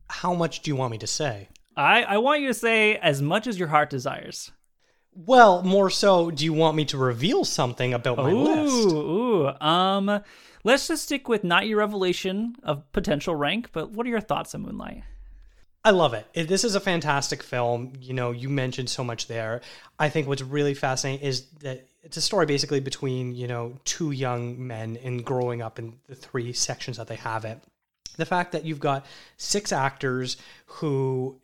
[0.10, 1.50] How much do you want me to say?
[1.78, 4.52] I, I want you to say as much as your heart desires.
[5.14, 8.88] Well, more so, do you want me to reveal something about my ooh, list?
[8.90, 10.22] Ooh, um,
[10.64, 14.54] let's just stick with not your revelation of potential rank, but what are your thoughts
[14.54, 15.04] on Moonlight?
[15.86, 16.28] I love it.
[16.34, 16.48] it.
[16.48, 17.94] This is a fantastic film.
[18.00, 19.62] You know, you mentioned so much there.
[19.98, 24.12] I think what's really fascinating is that it's a story basically between, you know, two
[24.12, 27.60] young men and growing up in the three sections that they have it
[28.18, 29.06] the fact that you've got
[29.38, 31.40] six actors who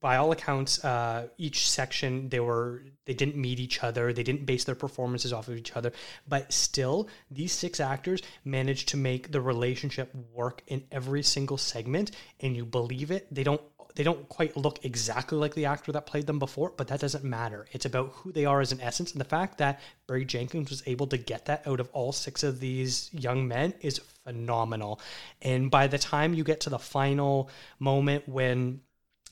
[0.00, 4.44] by all accounts uh, each section they were they didn't meet each other they didn't
[4.44, 5.92] base their performances off of each other
[6.28, 12.10] but still these six actors managed to make the relationship work in every single segment
[12.40, 13.62] and you believe it they don't
[13.94, 17.24] they don't quite look exactly like the actor that played them before, but that doesn't
[17.24, 17.66] matter.
[17.72, 19.12] It's about who they are as an essence.
[19.12, 22.42] And the fact that Barry Jenkins was able to get that out of all six
[22.42, 25.00] of these young men is phenomenal.
[25.40, 28.80] And by the time you get to the final moment when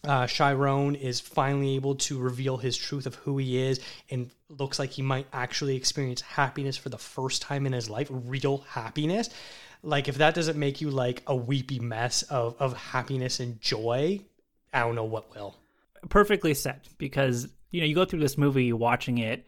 [0.04, 4.78] uh, Chiron is finally able to reveal his truth of who he is and looks
[4.78, 9.28] like he might actually experience happiness for the first time in his life, real happiness.
[9.82, 14.20] Like, if that doesn't make you like a weepy mess of, of happiness and joy,
[14.72, 15.56] I don't know what will.
[16.08, 19.46] Perfectly said, because you know you go through this movie, watching it,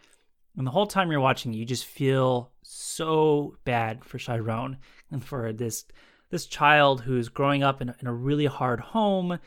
[0.57, 4.79] and the whole time you're watching, you just feel so bad for Chiron
[5.11, 5.85] and for this
[6.31, 9.39] this child who's growing up in, in a really hard home,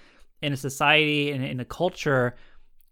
[0.41, 2.35] in a society and in a culture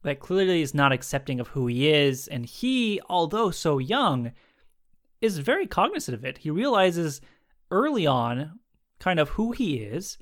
[0.01, 4.31] that clearly is not accepting of who he is, and he, although so young,
[5.21, 6.39] is very cognizant of it.
[6.39, 7.21] He realizes
[7.71, 8.59] early on
[8.99, 10.17] kind of who he is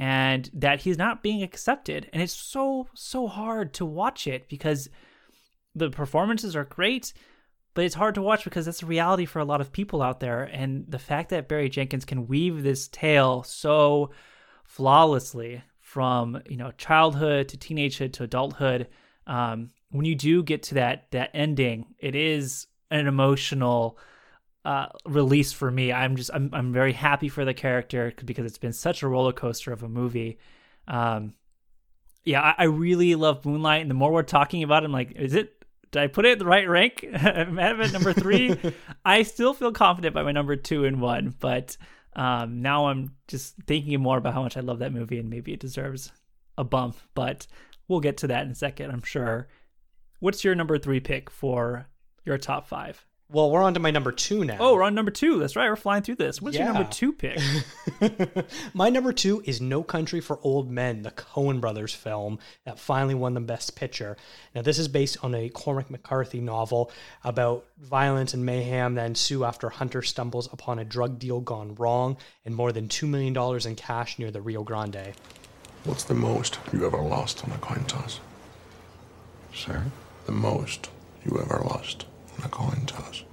[0.00, 2.08] and that he's not being accepted.
[2.14, 4.88] And it's so, so hard to watch it because
[5.74, 7.12] the performances are great,
[7.74, 10.18] but it's hard to watch because that's a reality for a lot of people out
[10.18, 10.44] there.
[10.44, 14.10] And the fact that Barry Jenkins can weave this tale so
[14.64, 18.88] flawlessly from, you know, childhood to teenagehood to adulthood,
[19.26, 23.98] um, when you do get to that that ending, it is an emotional
[24.64, 25.92] uh, release for me.
[25.92, 29.32] I'm just I'm I'm very happy for the character because it's been such a roller
[29.32, 30.38] coaster of a movie.
[30.86, 31.34] Um,
[32.24, 35.12] yeah, I, I really love Moonlight, and the more we're talking about it, I'm like,
[35.12, 35.56] is it?
[35.90, 37.04] Did I put it in the right rank?
[37.12, 38.56] I'm at number three.
[39.04, 41.76] I still feel confident by my number two and one, but
[42.14, 45.52] um, now I'm just thinking more about how much I love that movie, and maybe
[45.52, 46.12] it deserves
[46.58, 46.96] a bump.
[47.14, 47.46] But
[47.88, 49.48] we'll get to that in a second, I'm sure.
[50.20, 51.88] What's your number three pick for
[52.24, 53.04] your top five?
[53.32, 54.56] Well, we're on to my number two now.
[54.58, 55.38] Oh, we're on number two.
[55.38, 55.68] That's right.
[55.68, 56.42] We're flying through this.
[56.42, 56.64] What's Yeah.
[56.64, 57.38] your number two pick?
[58.74, 63.14] My number two is No Country for Old Men, the Coen brothers film that finally
[63.14, 64.16] won the Best Picture.
[64.54, 66.90] Now, this is based on a Cormac McCarthy novel
[67.22, 72.16] about violence and mayhem that ensue after Hunter stumbles upon a drug deal gone wrong
[72.44, 73.36] and more than $2 million
[73.68, 75.12] in cash near the Rio Grande.
[75.84, 78.18] What's the most you ever lost on a coin toss?
[79.54, 79.84] Sir?
[80.26, 80.90] The most
[81.24, 82.06] you ever lost
[82.44, 83.24] a coin toss.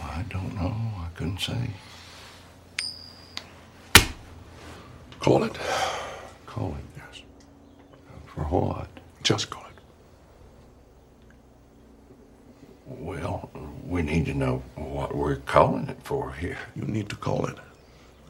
[0.00, 0.74] I don't know.
[0.98, 1.70] I couldn't say.
[5.20, 5.58] Call it.
[6.46, 6.84] Call it.
[6.96, 7.22] Yes.
[8.26, 8.88] For what?
[9.22, 9.68] Just call it.
[12.86, 13.50] Well,
[13.86, 16.58] we need to know what we're calling it for here.
[16.74, 17.56] You need to call it.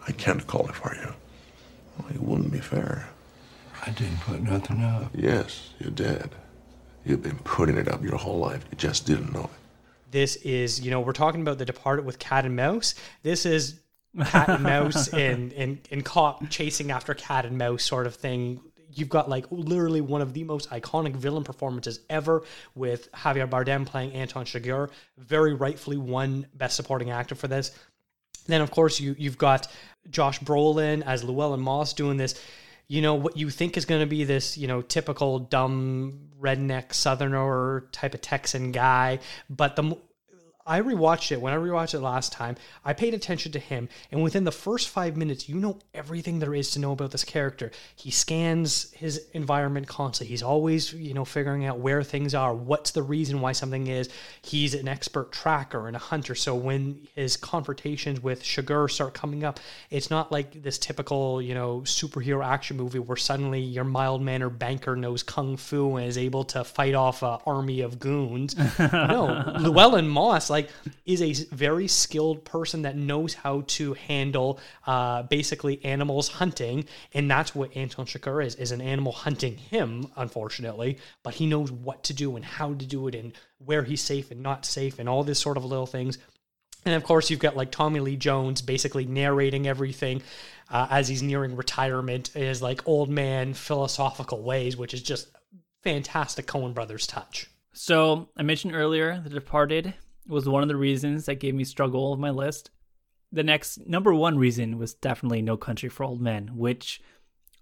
[0.07, 1.13] I can't call it for you.
[1.99, 3.09] Well, it wouldn't be fair.
[3.87, 5.11] I didn't put nothing up.
[5.15, 6.31] Yes, you did.
[7.09, 8.67] You've been putting it up your whole life.
[8.71, 9.51] You just didn't know it.
[10.11, 12.95] This is, you know, we're talking about The Departed with cat and mouse.
[13.23, 13.81] This is
[14.27, 18.61] cat and mouse and, and, and cop chasing after cat and mouse sort of thing.
[18.93, 22.43] You've got like literally one of the most iconic villain performances ever
[22.75, 24.91] with Javier Bardem playing Anton Chigurh.
[25.17, 27.71] Very rightfully won Best Supporting Actor for this.
[28.47, 29.69] Then, of course, you, you've got
[30.11, 32.43] Josh Brolin as Llewelyn Moss doing this
[32.89, 36.93] you know what you think is going to be this you know typical dumb redneck
[36.95, 39.19] southerner type of texan guy
[39.49, 39.97] but the
[40.69, 42.57] I rewatched it when I rewatched it last time.
[42.85, 46.55] I paid attention to him, and within the first five minutes, you know everything there
[46.55, 47.71] is to know about this character.
[47.97, 50.31] He scans his environment constantly.
[50.31, 54.11] He's always, you know, figuring out where things are, what's the reason why something is.
[54.43, 56.35] He's an expert tracker and a hunter.
[56.35, 61.55] So when his confrontations with Chigurh start coming up, it's not like this typical, you
[61.55, 66.19] know, superhero action movie where suddenly your mild mannered banker knows kung fu and is
[66.19, 68.55] able to fight off an army of goons.
[68.57, 70.71] no, Llewelyn Moss, like like
[71.07, 76.85] is a very skilled person that knows how to handle uh, basically animals hunting,
[77.15, 80.99] and that's what Anton Chigurh is is an animal hunting him, unfortunately.
[81.23, 84.31] But he knows what to do and how to do it, and where he's safe
[84.31, 86.19] and not safe, and all this sort of little things.
[86.85, 90.23] And of course, you've got like Tommy Lee Jones basically narrating everything
[90.71, 95.29] uh, as he's nearing retirement in his like old man philosophical ways, which is just
[95.83, 97.49] fantastic Coen Brothers touch.
[97.73, 99.95] So I mentioned earlier The Departed
[100.29, 102.71] was one of the reasons that gave me struggle of my list.
[103.33, 107.03] The next number one reason was definitely No Country for Old Men, which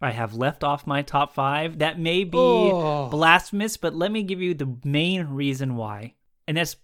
[0.01, 1.79] I have left off my top five.
[1.79, 3.09] That may be oh.
[3.09, 6.15] blasphemous, but let me give you the main reason why.
[6.47, 6.77] And that's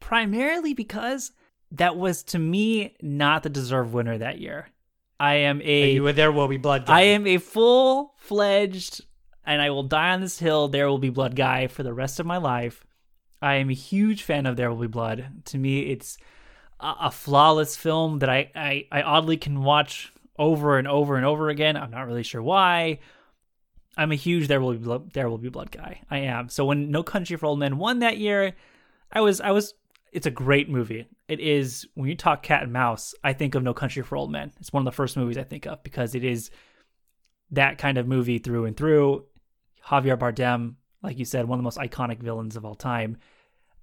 [0.00, 1.32] primarily because
[1.72, 4.68] that was to me not the deserved winner that year.
[5.18, 6.86] I am a you were there will be blood.
[6.86, 6.98] Guy.
[6.98, 9.04] I am a full fledged,
[9.44, 10.68] and I will die on this hill.
[10.68, 12.84] There will be blood guy for the rest of my life.
[13.42, 15.26] I am a huge fan of There Will Be Blood.
[15.46, 16.16] To me, it's
[16.80, 21.26] a, a flawless film that I, I, I oddly can watch over and over and
[21.26, 21.76] over again.
[21.76, 23.00] I'm not really sure why.
[23.96, 26.00] I'm a huge There Will Be Blood, There Will Be Blood guy.
[26.10, 26.48] I am.
[26.48, 28.54] So when No Country for Old Men won that year,
[29.10, 29.74] I was I was.
[30.12, 31.06] It's a great movie.
[31.26, 33.14] It is when you talk cat and mouse.
[33.24, 34.52] I think of No Country for Old Men.
[34.60, 36.50] It's one of the first movies I think of because it is
[37.50, 39.24] that kind of movie through and through.
[39.86, 43.16] Javier Bardem, like you said, one of the most iconic villains of all time.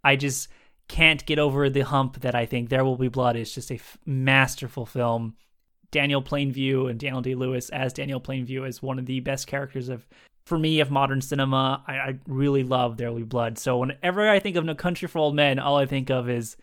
[0.04, 0.48] I just
[0.88, 3.76] can't get over the hump that I think There Will Be Blood is just a
[3.76, 5.36] f- masterful film.
[5.92, 9.90] Daniel Plainview and Daniel Day Lewis as Daniel Plainview is one of the best characters
[9.90, 10.08] of,
[10.46, 11.84] for me, of modern cinema.
[11.88, 13.58] I, I really love There Will Be Blood.
[13.58, 16.58] So whenever I think of No Country for Old Men, all I think of is,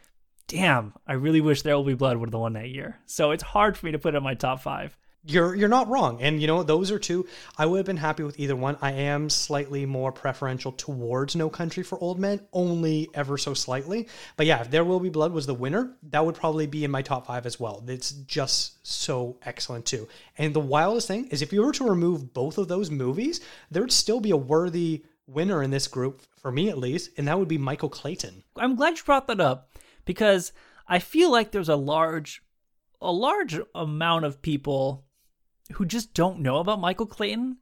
[0.49, 2.99] damn, I really wish There Will Be Blood would have won that year.
[3.07, 4.97] So it's hard for me to put it in my top five
[5.27, 6.21] you're you're not wrong.
[6.23, 7.27] And you know those are two.
[7.59, 8.77] I would have been happy with either one.
[8.81, 14.09] I am slightly more preferential towards no country for old men only ever so slightly.
[14.37, 16.91] But yeah if there will be blood was the winner that would probably be in
[16.91, 17.83] my top five as well.
[17.87, 20.09] It's just so excellent too.
[20.39, 23.93] And the wildest thing is if you were to remove both of those movies there'd
[23.93, 27.49] still be a worthy winner in this group for me at least and that would
[27.49, 28.45] be michael clayton.
[28.57, 29.71] I'm glad you brought that up
[30.05, 30.53] because
[30.87, 32.43] i feel like there's a large
[33.01, 35.06] a large amount of people
[35.73, 37.59] who just don't know about Michael Clayton.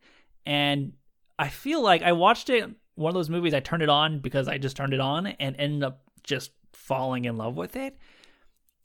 [0.46, 0.92] And
[1.38, 4.48] I feel like I watched it, one of those movies, I turned it on because
[4.48, 7.98] I just turned it on and ended up just falling in love with it.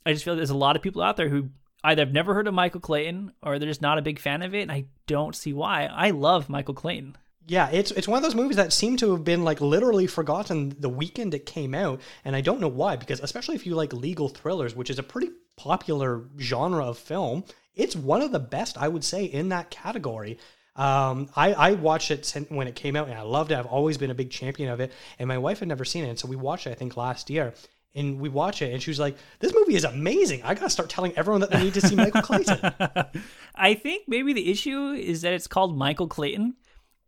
[0.04, 1.50] I just feel there's a lot of people out there who
[1.84, 4.54] either have never heard of Michael Clayton or they're just not a big fan of
[4.54, 4.62] it.
[4.62, 5.84] And I don't see why.
[5.86, 7.16] I love Michael Clayton.
[7.46, 10.76] Yeah, it's it's one of those movies that seem to have been like literally forgotten
[10.78, 12.94] the weekend it came out, and I don't know why.
[12.94, 17.44] Because especially if you like legal thrillers, which is a pretty popular genre of film,
[17.80, 20.38] it's one of the best I would say in that category.
[20.76, 23.58] Um, I, I watched it when it came out and I loved it.
[23.58, 24.92] I've always been a big champion of it.
[25.18, 26.08] And my wife had never seen it.
[26.08, 27.54] And so we watched it, I think, last year.
[27.94, 30.42] And we watched it and she was like, This movie is amazing.
[30.44, 32.60] I got to start telling everyone that they need to see Michael Clayton.
[33.54, 36.54] I think maybe the issue is that it's called Michael Clayton.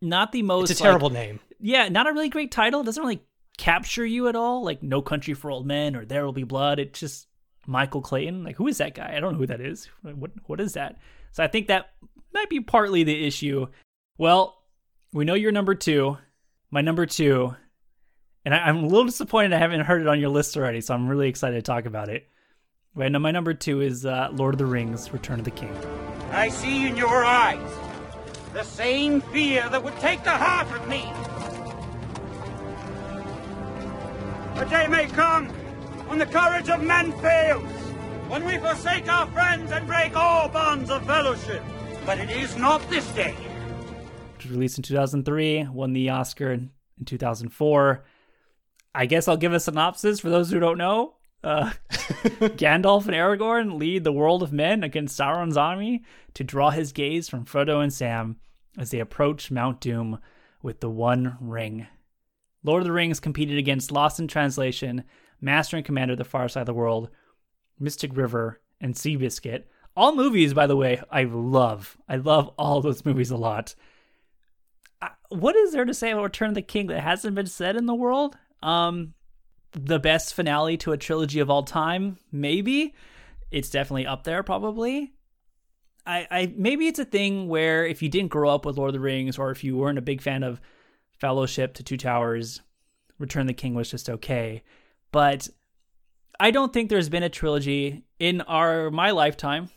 [0.01, 0.69] Not the most.
[0.69, 1.39] It's a terrible like, name.
[1.61, 2.81] Yeah, not a really great title.
[2.81, 3.23] It doesn't really
[3.57, 4.65] capture you at all.
[4.65, 6.79] Like No Country for Old Men or There Will Be Blood.
[6.79, 7.27] It just
[7.65, 8.43] Michael Clayton.
[8.43, 9.13] Like, who is that guy?
[9.15, 9.89] I don't know who that is.
[10.01, 10.97] What what is that?
[11.31, 11.91] So I think that
[12.33, 13.67] might be partly the issue.
[14.17, 14.57] Well,
[15.13, 16.17] we know you're number two.
[16.71, 17.55] My number two,
[18.45, 20.81] and I, am a little disappointed I haven't heard it on your list already.
[20.81, 22.27] So I'm really excited to talk about it.
[22.95, 25.75] Right now, my number two is uh, Lord of the Rings: Return of the King.
[26.31, 27.71] I see in your eyes
[28.53, 31.03] the same fear that would take the heart of me.
[34.61, 35.49] A day may come
[36.13, 37.63] when the courage of men fails,
[38.29, 41.63] when we forsake our friends and break all bonds of fellowship.
[42.05, 43.35] But it is not this day.
[44.35, 46.69] It was released in 2003, won the Oscar in
[47.03, 48.05] 2004.
[48.93, 51.15] I guess I'll give a synopsis for those who don't know.
[51.43, 56.03] Uh, Gandalf and Aragorn lead the world of men against Sauron's army
[56.35, 58.35] to draw his gaze from Frodo and Sam
[58.77, 60.19] as they approach Mount Doom
[60.61, 61.87] with the One Ring.
[62.63, 65.05] Lord of the Rings competed against Lost in Translation,
[65.43, 67.09] Master and Commander the Far Side of the World,
[67.79, 69.63] Mystic River, and Seabiscuit.
[69.95, 71.97] All movies, by the way, I love.
[72.07, 73.75] I love all those movies a lot.
[75.29, 77.85] What is there to say about Return of the King that hasn't been said in
[77.85, 78.37] the world?
[78.63, 79.13] Um,
[79.73, 82.95] the best finale to a trilogy of all time, maybe.
[83.51, 85.13] It's definitely up there, probably.
[86.05, 88.93] I, I maybe it's a thing where if you didn't grow up with Lord of
[88.93, 90.61] the Rings, or if you weren't a big fan of
[91.19, 92.61] Fellowship to Two Towers,
[93.19, 94.63] Return of the King was just okay.
[95.13, 95.47] But
[96.39, 99.69] I don't think there's been a trilogy in our my lifetime,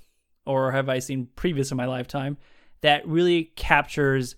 [0.47, 2.39] or have I seen previous in my lifetime,
[2.80, 4.34] that really captures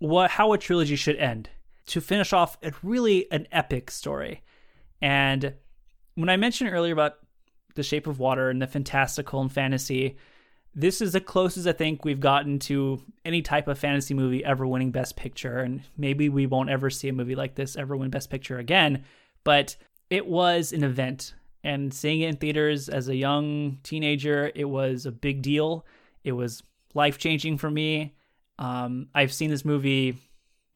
[0.00, 1.50] what how a trilogy should end
[1.86, 4.42] to finish off a really an epic story.
[5.02, 5.54] And
[6.14, 7.18] when I mentioned earlier about
[7.74, 10.16] The Shape of Water and the fantastical and fantasy,
[10.74, 14.66] this is the closest I think we've gotten to any type of fantasy movie ever
[14.66, 15.58] winning Best Picture.
[15.58, 19.04] And maybe we won't ever see a movie like this ever win Best Picture again.
[19.44, 19.76] But
[20.12, 21.34] it was an event.
[21.64, 25.86] And seeing it in theaters as a young teenager, it was a big deal.
[26.22, 28.14] It was life changing for me.
[28.58, 30.18] Um, I've seen this movie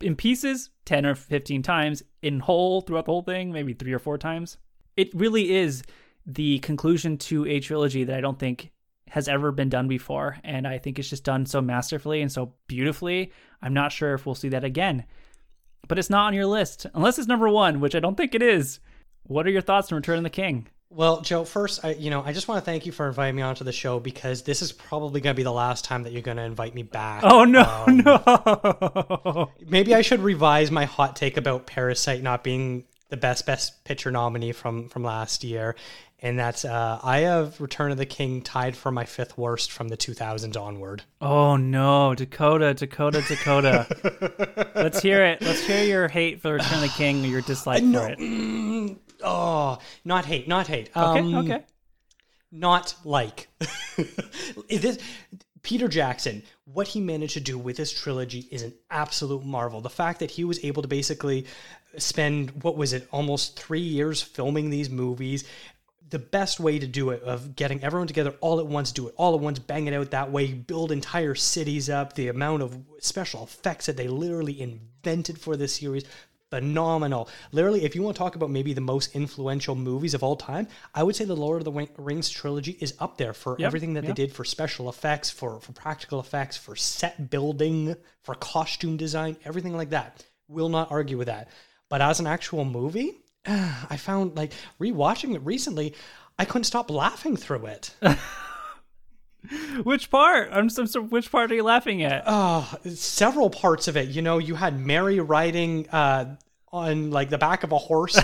[0.01, 3.99] in pieces 10 or 15 times, in whole throughout the whole thing, maybe three or
[3.99, 4.57] four times.
[4.97, 5.83] It really is
[6.25, 8.73] the conclusion to a trilogy that I don't think
[9.09, 10.39] has ever been done before.
[10.45, 13.33] And I think it's just done so masterfully and so beautifully.
[13.61, 15.05] I'm not sure if we'll see that again.
[15.89, 18.43] But it's not on your list, unless it's number one, which I don't think it
[18.43, 18.81] is.
[19.29, 20.67] What are your thoughts on Return of the King?
[20.89, 23.43] Well, Joe, first, I, you know, I just want to thank you for inviting me
[23.43, 26.23] onto the show because this is probably going to be the last time that you're
[26.23, 27.23] going to invite me back.
[27.25, 29.51] Oh no, Um, no.
[29.67, 34.11] Maybe I should revise my hot take about Parasite not being the best Best Picture
[34.11, 35.77] nominee from from last year,
[36.21, 39.89] and that's uh, I have Return of the King tied for my fifth worst from
[39.89, 41.03] the 2000s onward.
[41.21, 44.71] Oh no, Dakota, Dakota, Dakota.
[44.75, 45.43] Let's hear it.
[45.43, 48.97] Let's hear your hate for Return of the King or your dislike No, for it.
[49.23, 50.91] Oh, not hate, not hate.
[50.97, 51.65] Okay, Um, okay.
[52.53, 53.49] Not like
[54.69, 54.99] this.
[55.63, 59.81] Peter Jackson, what he managed to do with this trilogy is an absolute marvel.
[59.81, 61.47] The fact that he was able to basically
[61.99, 65.43] spend what was it, almost three years filming these movies.
[66.09, 69.15] The best way to do it, of getting everyone together all at once, do it
[69.17, 72.13] all at once, bang it out that way, build entire cities up.
[72.13, 76.05] The amount of special effects that they literally invented for this series,
[76.57, 77.29] phenomenal.
[77.53, 80.69] Literally, if you want to talk about maybe the most influential movies of all time,
[80.95, 83.95] I would say the Lord of the Rings trilogy is up there for Yep, everything
[83.95, 84.17] that yep.
[84.17, 89.37] they did for special effects, for for practical effects, for set building, for costume design,
[89.45, 90.25] everything like that.
[90.49, 91.49] Will not argue with that.
[91.89, 93.13] But as an actual movie,
[93.47, 95.95] I found like rewatching it recently,
[96.39, 97.95] I couldn't stop laughing through it.
[99.85, 100.49] Which part?
[100.53, 102.25] I'm so, so which part are you laughing at?
[102.27, 104.09] Oh, several parts of it.
[104.09, 106.37] You know, you had Mary riding uh,
[106.77, 108.19] on like the back of a horse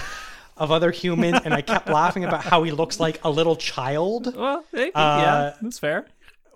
[0.57, 4.37] of other humans, and I kept laughing about how he looks like a little child.
[4.37, 6.07] Well, hey, Uh, yeah, that's fair.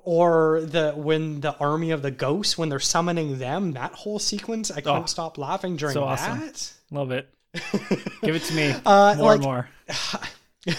[0.05, 4.70] Or the when the army of the ghosts when they're summoning them, that whole sequence,
[4.70, 6.20] I couldn't Oh, stop laughing during so that.
[6.20, 6.51] awesome.
[6.92, 7.28] Love it.
[8.22, 8.72] Give it to me.
[8.84, 9.68] Uh, more like- and more.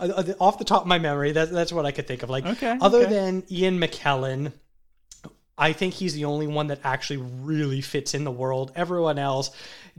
[0.00, 2.30] Uh, uh, off the top of my memory, that, that's what I could think of.
[2.30, 3.10] Like, Okay, other okay.
[3.10, 4.52] than Ian McKellen,
[5.56, 8.72] I think he's the only one that actually really fits in the world.
[8.74, 9.50] Everyone else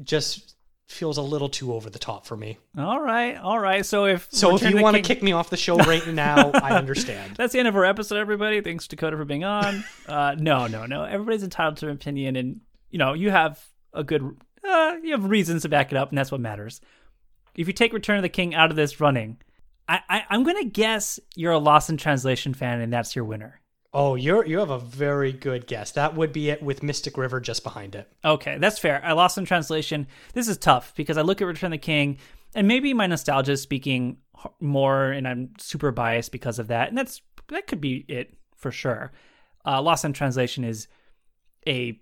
[0.03, 0.53] just
[0.87, 2.57] feels a little too over the top for me.
[2.77, 3.83] All right, all right.
[3.85, 6.05] So if So Return if you want to King- kick me off the show right
[6.13, 7.35] now, I understand.
[7.37, 8.61] That's the end of our episode, everybody.
[8.61, 9.83] Thanks, Dakota, for being on.
[10.07, 11.03] Uh, no, no, no.
[11.03, 14.37] Everybody's entitled to an opinion, and you know you have a good,
[14.67, 16.81] uh, you have reasons to back it up, and that's what matters.
[17.55, 19.37] If you take Return of the King out of this running,
[19.87, 23.59] I, I I'm gonna guess you're a Lost in Translation fan, and that's your winner.
[23.97, 25.91] Oh, you're you have a very good guess.
[25.91, 28.11] That would be it with Mystic River just behind it.
[28.25, 29.01] Okay, that's fair.
[29.01, 30.07] I lost in translation.
[30.33, 32.17] This is tough because I look at Return of the King,
[32.53, 34.17] and maybe my nostalgia is speaking
[34.59, 36.89] more, and I'm super biased because of that.
[36.89, 39.13] And that's that could be it for sure.
[39.65, 40.89] Uh, Lost in Translation is
[41.65, 41.97] a,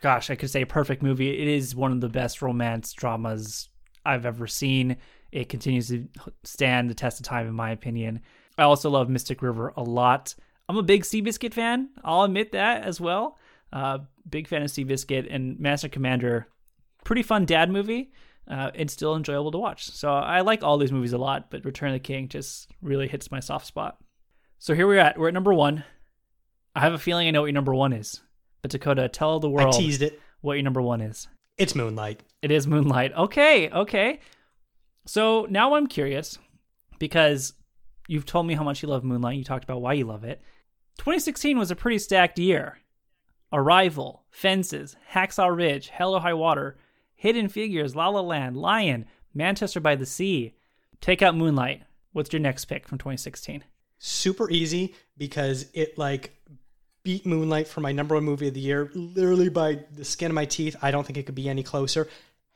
[0.00, 1.40] gosh, I could say a perfect movie.
[1.40, 3.68] It is one of the best romance dramas
[4.04, 4.96] I've ever seen.
[5.30, 6.08] It continues to
[6.42, 8.22] stand the test of time, in my opinion.
[8.58, 10.34] I also love Mystic River a lot.
[10.68, 11.90] I'm a big Seabiscuit fan.
[12.04, 13.38] I'll admit that as well.
[13.72, 13.98] Uh,
[14.28, 16.46] big fan of Seabiscuit and Master Commander.
[17.04, 18.12] Pretty fun dad movie.
[18.50, 19.90] Uh, and still enjoyable to watch.
[19.90, 23.06] So I like all these movies a lot, but Return of the King just really
[23.06, 23.98] hits my soft spot.
[24.58, 25.18] So here we're at.
[25.18, 25.84] We're at number one.
[26.74, 28.22] I have a feeling I know what your number one is.
[28.62, 30.18] But Dakota, tell the world I teased it.
[30.40, 31.28] what your number one is.
[31.58, 32.22] It's Moonlight.
[32.40, 33.12] It is Moonlight.
[33.14, 34.20] Okay, okay.
[35.04, 36.38] So now I'm curious
[36.98, 37.52] because
[38.06, 39.36] you've told me how much you love Moonlight.
[39.36, 40.40] You talked about why you love it.
[40.98, 42.78] 2016 was a pretty stacked year.
[43.52, 46.76] Arrival, Fences, Hacksaw Ridge, Hell or High Water,
[47.14, 50.54] Hidden Figures, La La Land, Lion, Manchester by the Sea.
[51.00, 51.82] Take out Moonlight.
[52.12, 53.64] What's your next pick from 2016?
[53.98, 56.34] Super easy because it like
[57.02, 60.34] beat Moonlight for my number one movie of the year, literally by the skin of
[60.34, 60.76] my teeth.
[60.82, 62.08] I don't think it could be any closer.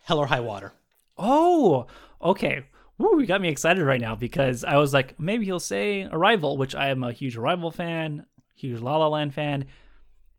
[0.04, 0.72] Hell or High Water.
[1.16, 1.86] Oh,
[2.20, 2.64] okay.
[2.98, 6.56] Woo, you got me excited right now because I was like, maybe he'll say Arrival,
[6.56, 8.26] which I am a huge Arrival fan,
[8.62, 9.66] huge La La Land fan.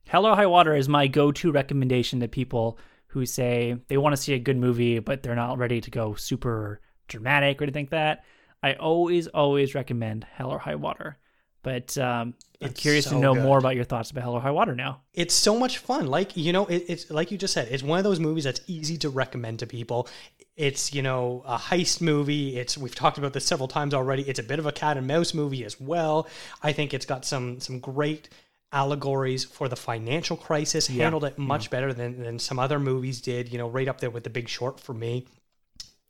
[0.07, 4.21] Hell or High Water is my go-to recommendation to people who say they want to
[4.21, 7.91] see a good movie, but they're not ready to go super dramatic or anything like
[7.91, 8.23] that.
[8.61, 11.17] I always, always recommend Hell or High Water.
[11.61, 13.43] But um, I'm curious so to know good.
[13.43, 15.01] more about your thoughts about Hell or High Water now.
[15.13, 16.07] It's so much fun.
[16.07, 18.61] Like, you know, it, it's like you just said, it's one of those movies that's
[18.67, 20.09] easy to recommend to people.
[20.55, 22.57] It's, you know, a heist movie.
[22.57, 24.21] It's we've talked about this several times already.
[24.23, 26.27] It's a bit of a cat and mouse movie as well.
[26.61, 28.29] I think it's got some some great
[28.71, 31.03] allegories for the financial crisis, Yeah.
[31.03, 34.09] handled it much better than, than some other movies did, you know, right up there
[34.09, 35.25] with the big short for me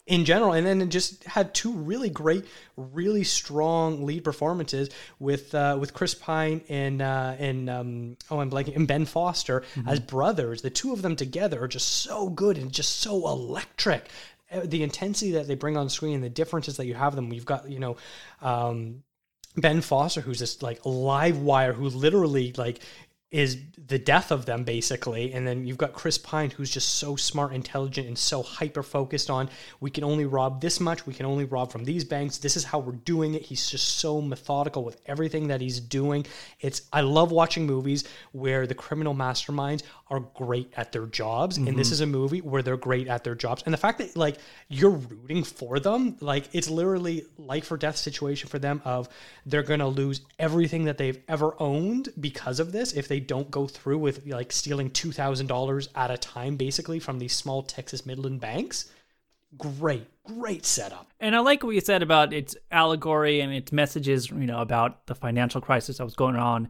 [0.06, 2.44] in general and then it just had two really great
[2.76, 4.90] really strong lead performances
[5.20, 9.64] with uh, with Chris Pine and uh, and um, oh I'm blanking and Ben Foster
[9.88, 14.10] as brothers the two of them together are just so good and just so electric
[14.64, 17.46] the intensity that they bring on screen and the differences that you have them you've
[17.46, 17.98] got you know
[18.42, 19.04] um,
[19.56, 22.80] Ben Foster, who's this like live wire, who literally like
[23.30, 27.16] is the death of them basically, and then you've got Chris Pine, who's just so
[27.16, 29.50] smart, intelligent, and so hyper focused on
[29.80, 32.38] we can only rob this much, we can only rob from these banks.
[32.38, 33.42] This is how we're doing it.
[33.42, 36.26] He's just so methodical with everything that he's doing.
[36.60, 39.82] It's I love watching movies where the criminal masterminds
[40.14, 41.94] are great at their jobs, and this Mhm.
[41.94, 43.64] is a movie where they're great at their jobs.
[43.66, 44.38] And the fact that like
[44.70, 49.10] you're rooting for them, like it's literally life or death situation for them of
[49.46, 53.66] they're gonna lose everything that they've ever owned because of this if they don't go
[53.66, 58.06] through with like stealing two thousand dollars at a time, basically from these small Texas
[58.06, 58.92] Midland banks.
[59.58, 61.12] Great, great setup.
[61.20, 65.08] And I like what you said about its allegory and its messages, you know, about
[65.08, 66.70] the financial crisis that was going on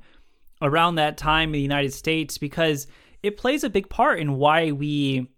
[0.62, 2.88] around that time in the United States because
[3.24, 5.32] it plays a big part in why we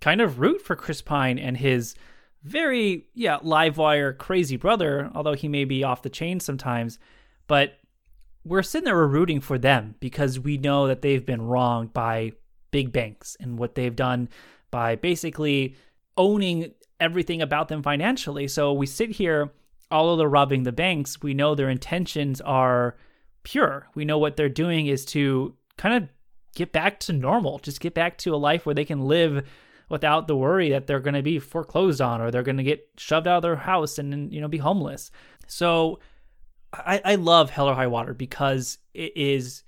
[0.00, 1.94] kind of root for Chris Pine and his
[2.42, 6.98] very, yeah, live wire crazy brother, although he may be off the chain sometimes.
[7.46, 7.78] But
[8.44, 12.32] we're sitting there, we're rooting for them because we know that they've been wronged by
[12.70, 14.28] big banks and what they've done
[14.70, 15.76] by basically
[16.16, 18.48] owning everything about them financially.
[18.48, 19.52] So we sit here,
[19.90, 22.96] although they're robbing the banks, we know their intentions are
[23.42, 23.88] pure.
[23.94, 26.08] We know what they're doing is to kind of
[26.54, 29.48] get back to normal, just get back to a life where they can live
[29.88, 32.88] without the worry that they're going to be foreclosed on or they're going to get
[32.96, 35.10] shoved out of their house and you know be homeless.
[35.46, 36.00] So
[36.72, 39.62] I, I love Hell or High Water because it is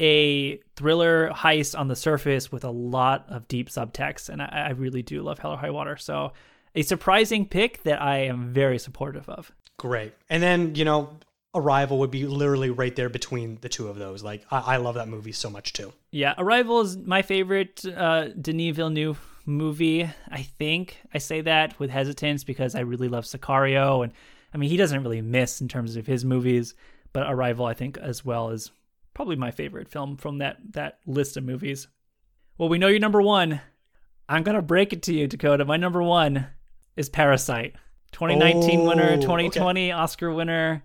[0.00, 4.70] a thriller heist on the surface with a lot of deep subtext, and I, I
[4.70, 5.96] really do love Hell or High Water.
[5.96, 6.32] So
[6.74, 9.52] a surprising pick that I am very supportive of.
[9.78, 10.12] Great.
[10.30, 11.18] And then, you know,
[11.54, 14.22] Arrival would be literally right there between the two of those.
[14.22, 15.92] Like, I, I love that movie so much too.
[16.10, 20.08] Yeah, Arrival is my favorite uh, Denis Villeneuve movie.
[20.30, 24.12] I think I say that with hesitance because I really love Sicario, and
[24.54, 26.74] I mean he doesn't really miss in terms of his movies,
[27.12, 28.70] but Arrival I think as well is
[29.14, 31.86] probably my favorite film from that that list of movies.
[32.56, 33.60] Well, we know you're number one.
[34.28, 35.64] I'm gonna break it to you, Dakota.
[35.66, 36.46] My number one
[36.96, 37.74] is Parasite,
[38.12, 39.20] 2019 Oh, winner, okay.
[39.20, 40.84] 2020 Oscar winner.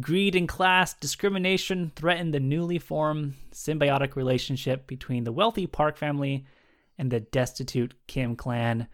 [0.00, 6.44] Greed and class discrimination threaten the newly formed symbiotic relationship between the wealthy Park family
[6.98, 8.88] and the destitute Kim clan.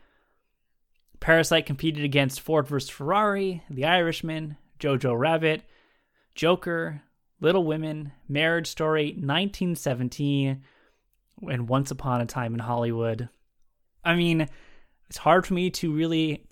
[1.18, 2.90] Parasite competed against Ford vs.
[2.90, 5.62] Ferrari, The Irishman, Jojo Rabbit,
[6.34, 7.02] Joker,
[7.40, 10.62] Little Women, Marriage Story, 1917,
[11.48, 13.28] and Once Upon a Time in Hollywood.
[14.04, 14.48] I mean,
[15.08, 16.46] it's hard for me to really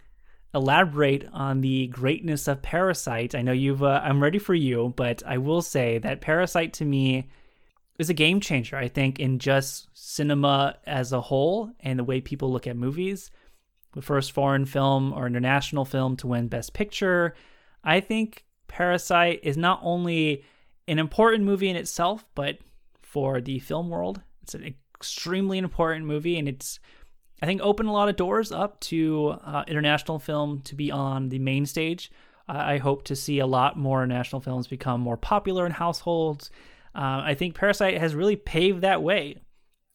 [0.54, 3.34] elaborate on the greatness of Parasite.
[3.34, 6.84] I know you've, uh, I'm ready for you, but I will say that Parasite to
[6.84, 7.28] me
[7.98, 12.20] is a game changer, I think, in just cinema as a whole and the way
[12.20, 13.30] people look at movies.
[13.92, 17.34] The first foreign film or international film to win Best Picture.
[17.82, 20.44] I think Parasite is not only
[20.86, 22.58] an important movie in itself, but
[23.02, 26.78] for the film world, it's an extremely important movie, and it's
[27.40, 31.28] I think opened a lot of doors up to uh, international film to be on
[31.28, 32.10] the main stage.
[32.48, 36.50] I I hope to see a lot more national films become more popular in households.
[36.94, 39.42] Uh, I think Parasite has really paved that way.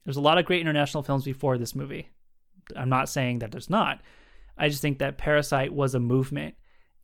[0.05, 2.09] There's a lot of great international films before this movie.
[2.75, 4.01] I'm not saying that there's not.
[4.57, 6.55] I just think that Parasite was a movement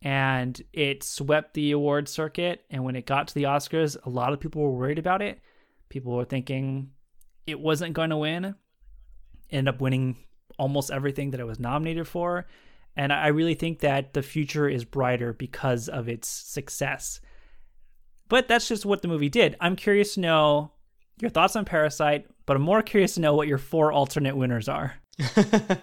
[0.02, 2.64] and it swept the award circuit.
[2.70, 5.40] And when it got to the Oscars, a lot of people were worried about it.
[5.88, 6.90] People were thinking
[7.46, 8.54] it wasn't going to win.
[9.50, 10.16] Ended up winning
[10.60, 12.46] almost everything that it was nominated for.
[12.96, 17.20] And I really think that the future is brighter because of its success.
[18.28, 19.56] But that's just what the movie did.
[19.60, 20.72] I'm curious to know
[21.20, 24.68] your thoughts on Parasite, but I'm more curious to know what your four alternate winners
[24.68, 24.94] are.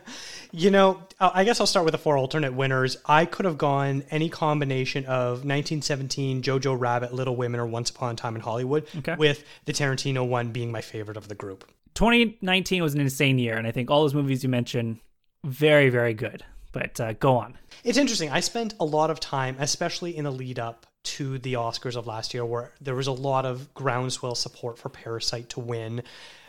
[0.54, 2.96] You know, I guess I'll start with the four alternate winners.
[3.06, 8.14] I could have gone any combination of 1917, Jojo Rabbit, Little Women, or Once Upon
[8.14, 9.16] a Time in Hollywood, Okay.
[9.18, 11.70] with the Tarantino one being my favorite of the group.
[11.98, 15.00] 2019 was an insane year, and I think all those movies you mentioned,
[15.44, 16.46] very, very good.
[16.72, 17.58] But uh, go on.
[17.84, 18.30] It's interesting.
[18.30, 20.86] I spent a lot of time, especially in the lead up
[21.16, 24.90] to the Oscars of last year, where there was a lot of groundswell support for
[24.90, 26.04] Parasite to win.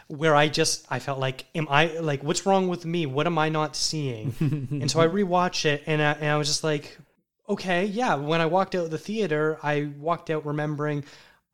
[0.08, 3.06] Where I just I felt like, am I like, what's wrong with me?
[3.06, 4.34] What am I not seeing?
[4.40, 6.98] and so I rewatched it, and I, and I was just like,
[7.48, 8.16] okay, yeah.
[8.16, 11.04] When I walked out of the theater, I walked out remembering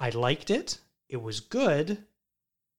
[0.00, 0.78] I liked it.
[1.08, 1.98] It was good,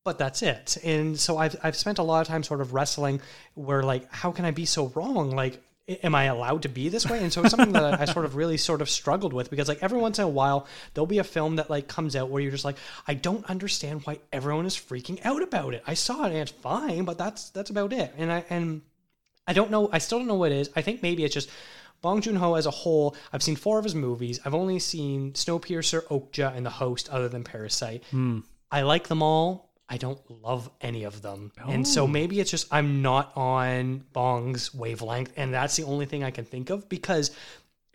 [0.06, 0.78] but that's it.
[0.84, 3.20] And so I've I've spent a lot of time sort of wrestling
[3.56, 5.32] where like how can I be so wrong?
[5.32, 5.62] Like
[6.04, 7.22] am I allowed to be this way?
[7.22, 9.84] And so it's something that I sort of really sort of struggled with because like
[9.84, 12.52] every once in a while there'll be a film that like comes out where you're
[12.52, 12.78] just like
[13.08, 15.84] I don't understand why everyone is freaking out about it.
[15.86, 18.14] I saw it and it's fine, but that's that's about it.
[18.16, 18.84] And I and
[19.48, 19.90] I don't know.
[19.92, 20.70] I still don't know what it is.
[20.76, 21.50] I think maybe it's just
[22.02, 23.16] Bong Joon Ho as a whole.
[23.34, 24.40] I've seen four of his movies.
[24.46, 28.04] I've only seen Snowpiercer, Okja, and The Host, other than Parasite.
[28.12, 28.40] Hmm.
[28.72, 29.72] I like them all.
[29.88, 31.52] I don't love any of them.
[31.68, 32.08] And so Oh.
[32.08, 35.32] maybe it's just I'm not on Bong's wavelength.
[35.38, 37.30] And that's the only thing I can think of because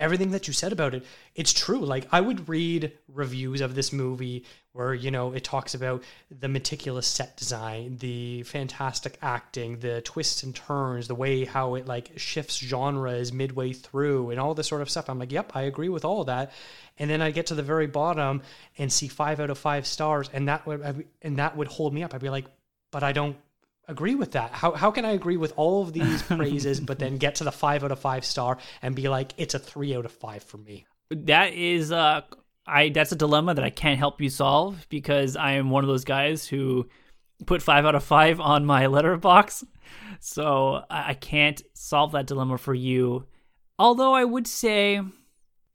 [0.00, 1.80] everything that you said about it, it's true.
[1.80, 6.48] Like I would read reviews of this movie where, you know, it talks about the
[6.48, 12.12] meticulous set design, the fantastic acting, the twists and turns, the way how it like
[12.16, 15.10] shifts genres midway through and all this sort of stuff.
[15.10, 16.52] I'm like, yep, I agree with all that.
[16.98, 18.42] And then I get to the very bottom
[18.78, 22.02] and see five out of five stars, and that would and that would hold me
[22.02, 22.14] up.
[22.14, 22.46] I'd be like,
[22.90, 23.36] but I don't
[23.90, 24.52] agree with that.
[24.52, 27.52] How how can I agree with all of these praises, but then get to the
[27.52, 30.58] five out of five star and be like, it's a three out of five for
[30.58, 30.86] me?
[31.10, 32.22] That is uh
[32.66, 35.88] I that's a dilemma that I can't help you solve because I am one of
[35.88, 36.88] those guys who
[37.46, 39.64] put five out of five on my Letterboxd.
[40.20, 43.26] So I I can't solve that dilemma for you.
[43.78, 45.00] Although I would say,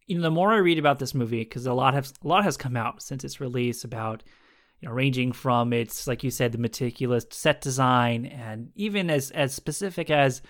[0.06, 2.44] you know, the more I read about this movie, because a lot has a lot
[2.44, 4.24] has come out since its release about
[4.86, 9.32] you know, ranging from its like you said, the meticulous set design and even as
[9.32, 10.44] as specific as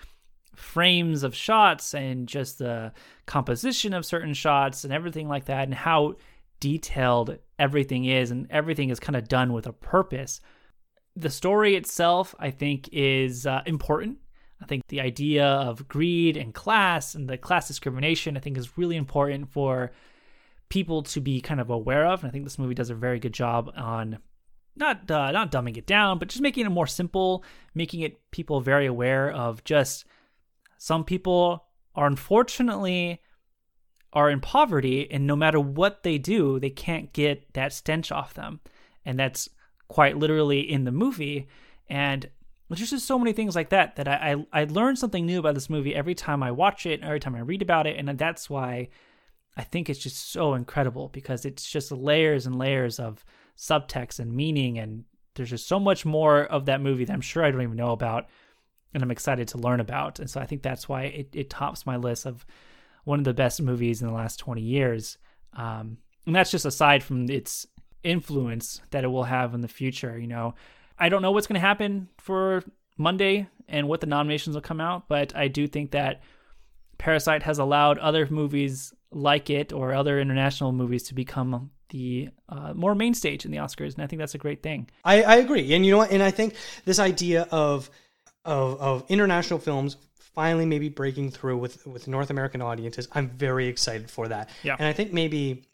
[0.54, 2.92] frames of shots and just the
[3.24, 6.14] composition of certain shots and everything like that and how
[6.60, 10.40] detailed everything is and everything is kind of done with a purpose.
[11.14, 14.18] The story itself i think is uh, important.
[14.60, 18.76] I think the idea of greed and class and the class discrimination i think is
[18.76, 19.92] really important for
[20.68, 23.18] people to be kind of aware of and i think this movie does a very
[23.18, 24.18] good job on
[24.78, 27.44] not uh, not dumbing it down but just making it more simple
[27.74, 30.04] making it people very aware of just
[30.78, 31.64] some people
[31.94, 33.20] are unfortunately
[34.16, 38.32] are in poverty and no matter what they do they can't get that stench off
[38.32, 38.60] them.
[39.04, 39.48] And that's
[39.88, 41.46] quite literally in the movie.
[41.88, 42.28] And
[42.68, 45.54] there's just so many things like that that I, I I learn something new about
[45.54, 47.96] this movie every time I watch it every time I read about it.
[47.98, 48.88] And that's why
[49.56, 53.24] I think it's just so incredible because it's just layers and layers of
[53.56, 55.04] subtext and meaning and
[55.34, 57.92] there's just so much more of that movie that I'm sure I don't even know
[57.92, 58.26] about
[58.94, 60.18] and I'm excited to learn about.
[60.18, 62.46] And so I think that's why it, it tops my list of
[63.04, 65.18] one of the best movies in the last 20 years.
[65.52, 67.66] Um, and that's just aside from its
[68.02, 70.18] influence that it will have in the future.
[70.18, 70.54] You know,
[70.98, 72.62] I don't know what's going to happen for
[72.96, 76.22] Monday and what the nominations will come out, but I do think that
[76.98, 82.74] Parasite has allowed other movies like it or other international movies to become the uh,
[82.74, 84.88] more main stage in the Oscars, and I think that's a great thing.
[85.04, 86.10] I, I agree, and you know what?
[86.10, 86.54] And I think
[86.84, 87.90] this idea of
[88.44, 89.96] of of international films
[90.34, 94.50] finally maybe breaking through with with North American audiences, I'm very excited for that.
[94.62, 94.76] Yeah.
[94.78, 95.64] and I think maybe.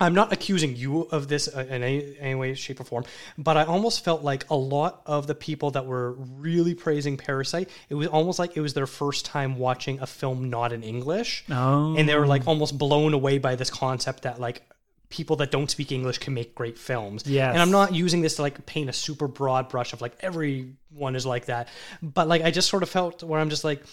[0.00, 3.04] I'm not accusing you of this uh, in any, any way, shape, or form,
[3.38, 7.70] but I almost felt like a lot of the people that were really praising Parasite,
[7.88, 11.44] it was almost like it was their first time watching a film not in English.
[11.48, 11.96] Oh.
[11.96, 14.62] And they were like almost blown away by this concept that like
[15.10, 17.24] people that don't speak English can make great films.
[17.24, 17.50] Yeah.
[17.50, 21.14] And I'm not using this to like paint a super broad brush of like everyone
[21.14, 21.68] is like that.
[22.02, 23.84] But like I just sort of felt where I'm just like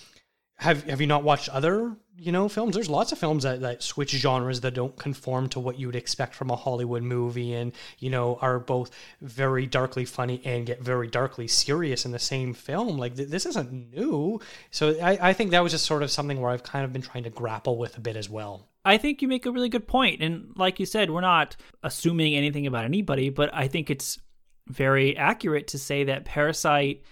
[0.61, 2.75] have have you not watched other you know films?
[2.75, 5.95] There's lots of films that, that switch genres that don't conform to what you would
[5.95, 8.91] expect from a Hollywood movie, and you know are both
[9.21, 12.99] very darkly funny and get very darkly serious in the same film.
[12.99, 14.39] Like th- this isn't new,
[14.69, 17.01] so I, I think that was just sort of something where I've kind of been
[17.01, 18.67] trying to grapple with a bit as well.
[18.85, 19.83] I think you make a really good.
[19.91, 24.19] And like you said, we're not assuming anything about anybody, but I think it's
[24.67, 27.03] very accurate to say that Parasite,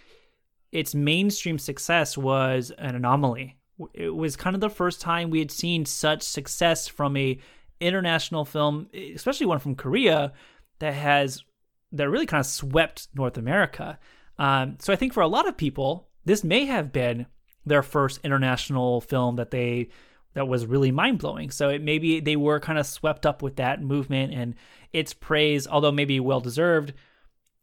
[0.72, 3.58] its mainstream success was an anomaly.
[3.94, 7.40] It was kind of the first time we had seen such success from a
[7.80, 10.34] international film, especially one from Korea
[10.80, 11.44] that has
[11.92, 13.98] that really kind of swept North America.
[14.38, 17.26] Um, so I think for a lot of people, this may have been
[17.66, 19.90] their first international film that they
[20.34, 21.50] that was really mind blowing.
[21.50, 24.56] So it maybe they were kind of swept up with that movement and
[24.94, 26.94] its praise, although maybe well deserved,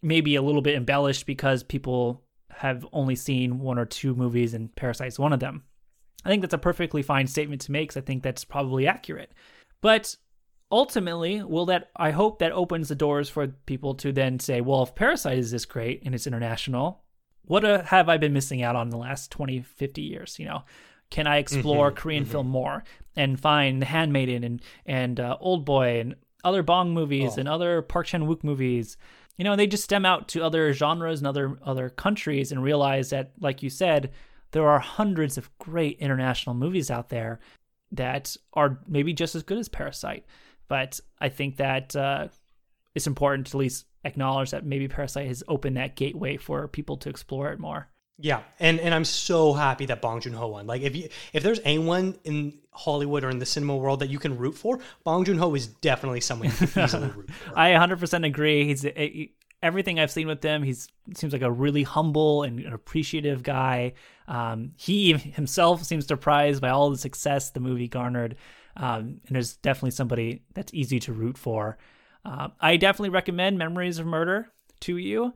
[0.03, 2.26] maybe a little bit embellished because people
[2.57, 5.65] have only seen one or two movies and Parasite's one of them.
[6.25, 7.97] I think that's a perfectly fine statement to make.
[7.97, 9.33] I think that's probably accurate.
[9.81, 10.17] But
[10.73, 14.83] ultimately, will that I hope that opens the doors for people to then say, well,
[14.83, 17.03] if Parasite is this great and it's international,
[17.45, 20.39] what uh, have I been missing out on the last 20, 50 years?
[20.39, 20.65] You know,
[21.11, 22.83] can I explore Mm-hmm, Korean film more
[23.15, 27.41] and find The Handmaiden and and uh, Old Boy and other Bong movies Oh.
[27.41, 28.97] and other Park Chan Wook movies?
[29.37, 33.11] You know, they just stem out to other genres and other other countries and realize
[33.11, 34.13] that, like you said,
[34.53, 37.41] there are hundreds of great international movies out there
[37.93, 40.25] that are maybe just as good as Parasite.
[40.69, 42.29] But I think that uh,
[42.95, 46.97] it's important to at least acknowledge that maybe Parasite has opened that gateway for people
[46.99, 47.89] to explore it more.
[48.19, 50.67] Yeah, and and I'm so happy that Bong Joon Ho won.
[50.67, 54.19] Like if you if there's anyone in Hollywood or in the cinema world that you
[54.19, 57.59] can root for, Bong Joon Ho is definitely someone you can easily root for.
[57.59, 58.65] I 100% agree.
[58.65, 59.27] He's eh,
[59.63, 60.63] everything I've seen with him.
[60.63, 60.75] He
[61.15, 63.93] seems like a really humble and appreciative guy.
[64.29, 68.37] Um, he himself seems surprised by all the success the movie garnered,
[68.77, 71.77] um, and is definitely somebody that's easy to root for.
[72.25, 74.51] Uh, I definitely recommend Memories of Murder
[74.81, 75.35] to you.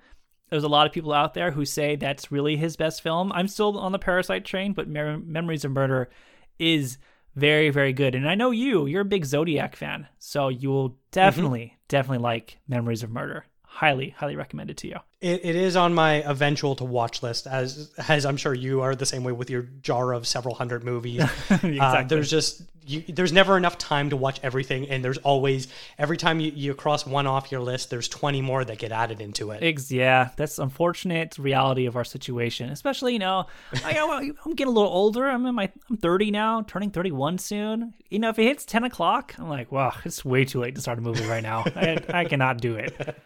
[0.51, 3.33] There's a lot of people out there who say that's really his best film.
[3.33, 6.11] I'm still on the Parasite train, but Memories of Murder
[6.59, 6.99] is
[7.37, 8.15] very, very good.
[8.15, 10.99] And I know you, you're a big Zodiac fan, so you will mm-hmm.
[11.13, 13.45] definitely, definitely like Memories of Murder.
[13.73, 14.97] Highly, highly recommended to you.
[15.21, 18.95] It, it is on my eventual to watch list, as as I'm sure you are
[18.95, 21.23] the same way with your jar of several hundred movies.
[21.51, 21.79] Exactly.
[21.79, 25.69] uh, there's just you, there's never enough time to watch everything, and there's always
[25.99, 29.21] every time you, you cross one off your list, there's 20 more that get added
[29.21, 29.63] into it.
[29.63, 32.71] Ex- yeah, that's unfortunate reality of our situation.
[32.71, 33.47] Especially, you know,
[33.85, 33.97] I,
[34.45, 35.29] I'm getting a little older.
[35.29, 37.95] I'm in my I'm 30 now, turning 31 soon.
[38.09, 40.81] You know, if it hits 10 o'clock, I'm like, wow, it's way too late to
[40.81, 41.65] start a movie right now.
[41.77, 43.17] I, I cannot do it.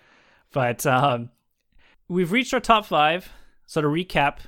[0.55, 1.31] But um,
[2.09, 3.29] we've reached our top five.
[3.67, 4.39] So to recap,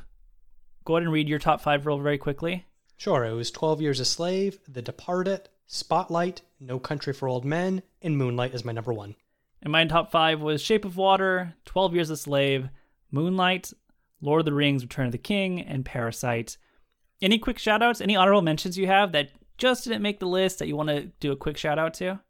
[0.85, 2.65] go ahead and read your top five real very quickly.
[2.97, 7.83] Sure, it was 12 Years a Slave, The Departed, Spotlight, No Country for Old Men,
[8.01, 9.17] and Moonlight is my number one.
[9.61, 12.69] And my top five was Shape of Water, 12 Years a Slave,
[13.11, 13.73] Moonlight,
[14.21, 16.57] Lord of the Rings, Return of the King, and Parasite.
[17.21, 18.01] Any quick shout outs?
[18.01, 21.07] Any honorable mentions you have that just didn't make the list that you want to
[21.19, 22.21] do a quick shout out to?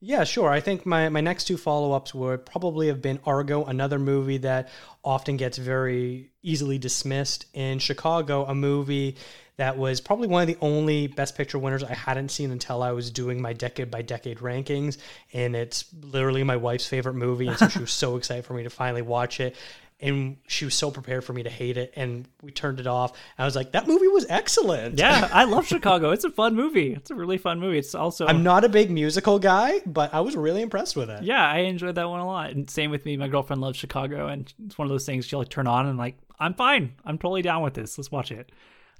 [0.00, 0.50] Yeah, sure.
[0.50, 4.38] I think my, my next two follow ups would probably have been Argo, another movie
[4.38, 4.68] that
[5.02, 9.16] often gets very easily dismissed, in Chicago, a movie
[9.56, 12.90] that was probably one of the only Best Picture winners I hadn't seen until I
[12.90, 14.98] was doing my decade by decade rankings.
[15.32, 17.46] And it's literally my wife's favorite movie.
[17.46, 19.54] And so she was so excited for me to finally watch it.
[20.00, 21.92] And she was so prepared for me to hate it.
[21.96, 23.12] And we turned it off.
[23.38, 24.98] I was like, that movie was excellent.
[24.98, 26.10] Yeah, I love Chicago.
[26.10, 26.92] It's a fun movie.
[26.92, 27.78] It's a really fun movie.
[27.78, 31.22] It's also I'm not a big musical guy, but I was really impressed with it.
[31.22, 32.50] Yeah, I enjoyed that one a lot.
[32.50, 33.16] And same with me.
[33.16, 35.96] My girlfriend loves Chicago, and it's one of those things she'll like turn on and
[35.96, 36.94] like, I'm fine.
[37.04, 37.96] I'm totally down with this.
[37.96, 38.50] Let's watch it.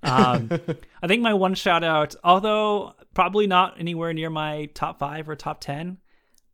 [0.02, 0.48] Um,
[1.02, 5.36] I think my one shout out, although probably not anywhere near my top five or
[5.36, 5.98] top ten,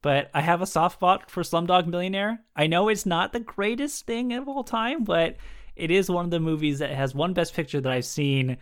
[0.03, 2.40] but I have a soft spot for Slumdog Millionaire.
[2.57, 5.36] I know it's not the greatest thing of all time, but
[5.76, 8.57] it is one of the movies that has one best picture that I've seen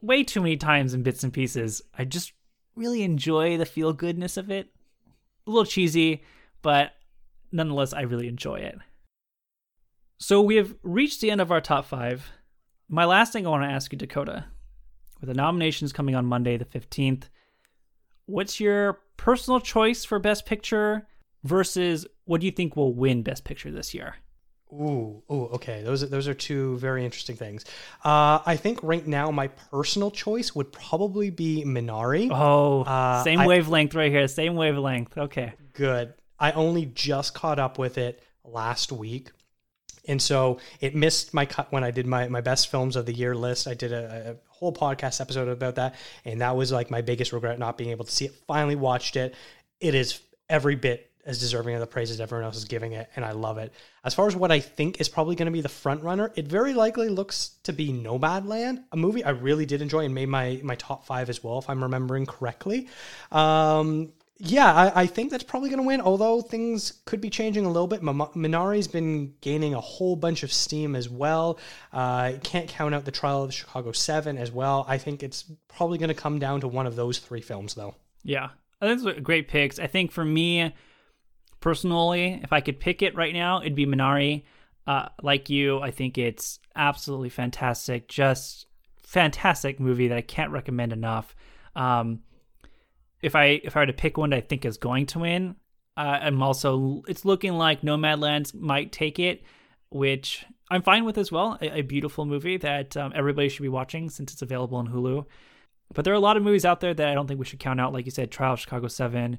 [0.00, 1.82] way too many times in bits and pieces.
[1.96, 2.32] I just
[2.74, 4.68] really enjoy the feel goodness of it.
[5.46, 6.22] A little cheesy,
[6.62, 6.92] but
[7.52, 8.78] nonetheless, I really enjoy it.
[10.18, 12.30] So we have reached the end of our top five.
[12.88, 14.46] My last thing I want to ask you, Dakota,
[15.20, 17.24] with the nominations coming on Monday, the 15th,
[18.26, 21.06] what's your personal choice for Best Picture
[21.44, 24.16] versus what do you think will win Best Picture this year?
[24.72, 25.82] Ooh, ooh, okay.
[25.82, 27.64] Those are, those are two very interesting things.
[28.04, 32.28] Uh, I think right now my personal choice would probably be Minari.
[32.30, 34.28] Oh, Uh, same I- wavelength right here.
[34.28, 35.16] Same wavelength.
[35.16, 35.52] Okay.
[35.72, 36.12] Good.
[36.38, 39.30] I only just caught up with it last week,
[40.08, 43.12] And so it missed my cut when I did my, my best films of the
[43.12, 43.68] year list.
[43.68, 45.94] I did a, a whole podcast episode about that.
[46.24, 48.34] And that was like my biggest regret not being able to see it.
[48.46, 49.34] Finally watched it.
[49.80, 53.22] It is every bit as deserving of the praises everyone else is giving it, and
[53.22, 53.74] I love it.
[54.02, 56.48] As far as what I think is probably going to be the front runner, it
[56.48, 60.58] very likely looks to be Nomadland, a movie I really did enjoy and made my
[60.64, 62.88] my top five as well, if I'm remembering correctly.
[63.30, 67.64] Um, yeah, I, I, think that's probably going to win, although things could be changing
[67.66, 68.02] a little bit.
[68.02, 71.58] Minari's been gaining a whole bunch of steam as well.
[71.92, 74.84] Uh, can't count out the trial of the Chicago 7 as well.
[74.88, 77.96] I think it's probably going to come down to one of those three films, though.
[78.22, 79.80] Yeah, those are great picks.
[79.80, 80.72] I think for me,
[81.58, 84.44] personally, if I could pick it right now, it'd be Minari.
[84.86, 88.06] Uh, like you, I think it's absolutely fantastic.
[88.06, 88.66] Just
[89.02, 91.34] fantastic movie that I can't recommend enough.
[91.74, 92.20] Um,
[93.22, 95.56] if I if I were to pick one that I think is going to win,
[95.96, 99.42] uh, I'm also it's looking like Nomadland might take it,
[99.90, 101.58] which I'm fine with as well.
[101.60, 105.24] A, a beautiful movie that um, everybody should be watching since it's available on Hulu.
[105.92, 107.60] But there are a lot of movies out there that I don't think we should
[107.60, 107.92] count out.
[107.92, 109.38] Like you said, Trial of Chicago Seven.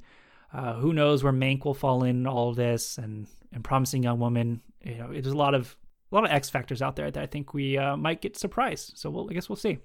[0.51, 4.61] Uh, who knows where Mank will fall in all this, and and Promising Young Woman.
[4.83, 5.77] You know, there's a lot of
[6.11, 8.97] a lot of X factors out there that I think we uh, might get surprised.
[8.97, 9.79] So we'll, I guess we'll see.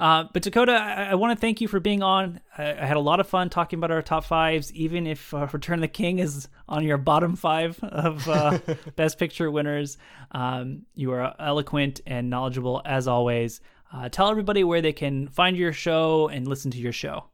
[0.00, 2.40] Uh, but Dakota, I, I want to thank you for being on.
[2.56, 5.46] I, I, had a lot of fun talking about our top fives, even if uh,
[5.52, 8.58] Return of the King is on your bottom five of uh,
[8.96, 9.98] Best Picture winners.
[10.30, 13.60] Um, you are eloquent and knowledgeable as always.
[13.92, 17.24] Uh, tell everybody where they can find your show and listen to your show.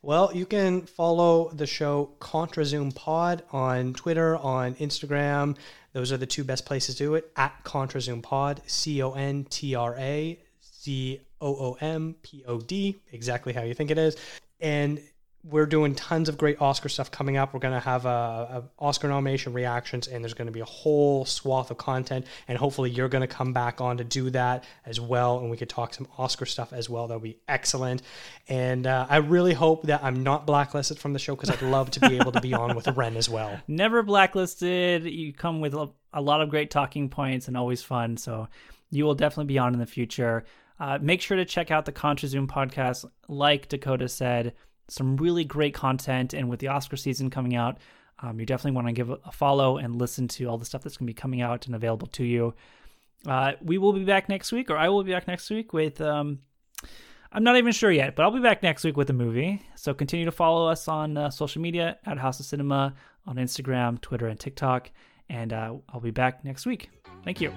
[0.00, 5.56] Well, you can follow the show Contra Zoom Pod on Twitter, on Instagram.
[5.92, 7.32] Those are the two best places to do it.
[7.34, 10.38] At Contra Zoom Pod, C O N T R A
[10.82, 14.16] Z O O M P O D, exactly how you think it is.
[14.60, 15.00] And
[15.44, 17.52] we're doing tons of great Oscar stuff coming up.
[17.52, 20.64] We're going to have a, a, Oscar nomination reactions, and there's going to be a
[20.64, 22.26] whole swath of content.
[22.46, 25.56] And hopefully, you're going to come back on to do that as well, and we
[25.56, 27.08] could talk some Oscar stuff as well.
[27.08, 28.02] That'll be excellent.
[28.48, 31.90] And uh, I really hope that I'm not blacklisted from the show because I'd love
[31.92, 33.60] to be able to be on with Ren as well.
[33.66, 35.04] Never blacklisted.
[35.04, 38.16] You come with a lot of great talking points and always fun.
[38.16, 38.46] So
[38.92, 40.44] you will definitely be on in the future.
[40.82, 43.04] Uh, make sure to check out the Contra Zoom podcast.
[43.28, 44.52] Like Dakota said,
[44.88, 46.34] some really great content.
[46.34, 47.78] And with the Oscar season coming out,
[48.18, 50.96] um, you definitely want to give a follow and listen to all the stuff that's
[50.96, 52.54] going to be coming out and available to you.
[53.24, 56.00] Uh, we will be back next week, or I will be back next week with.
[56.00, 56.40] Um,
[57.30, 59.62] I'm not even sure yet, but I'll be back next week with a movie.
[59.76, 62.92] So continue to follow us on uh, social media at House of Cinema
[63.24, 64.90] on Instagram, Twitter, and TikTok.
[65.30, 66.90] And uh, I'll be back next week.
[67.24, 67.54] Thank you.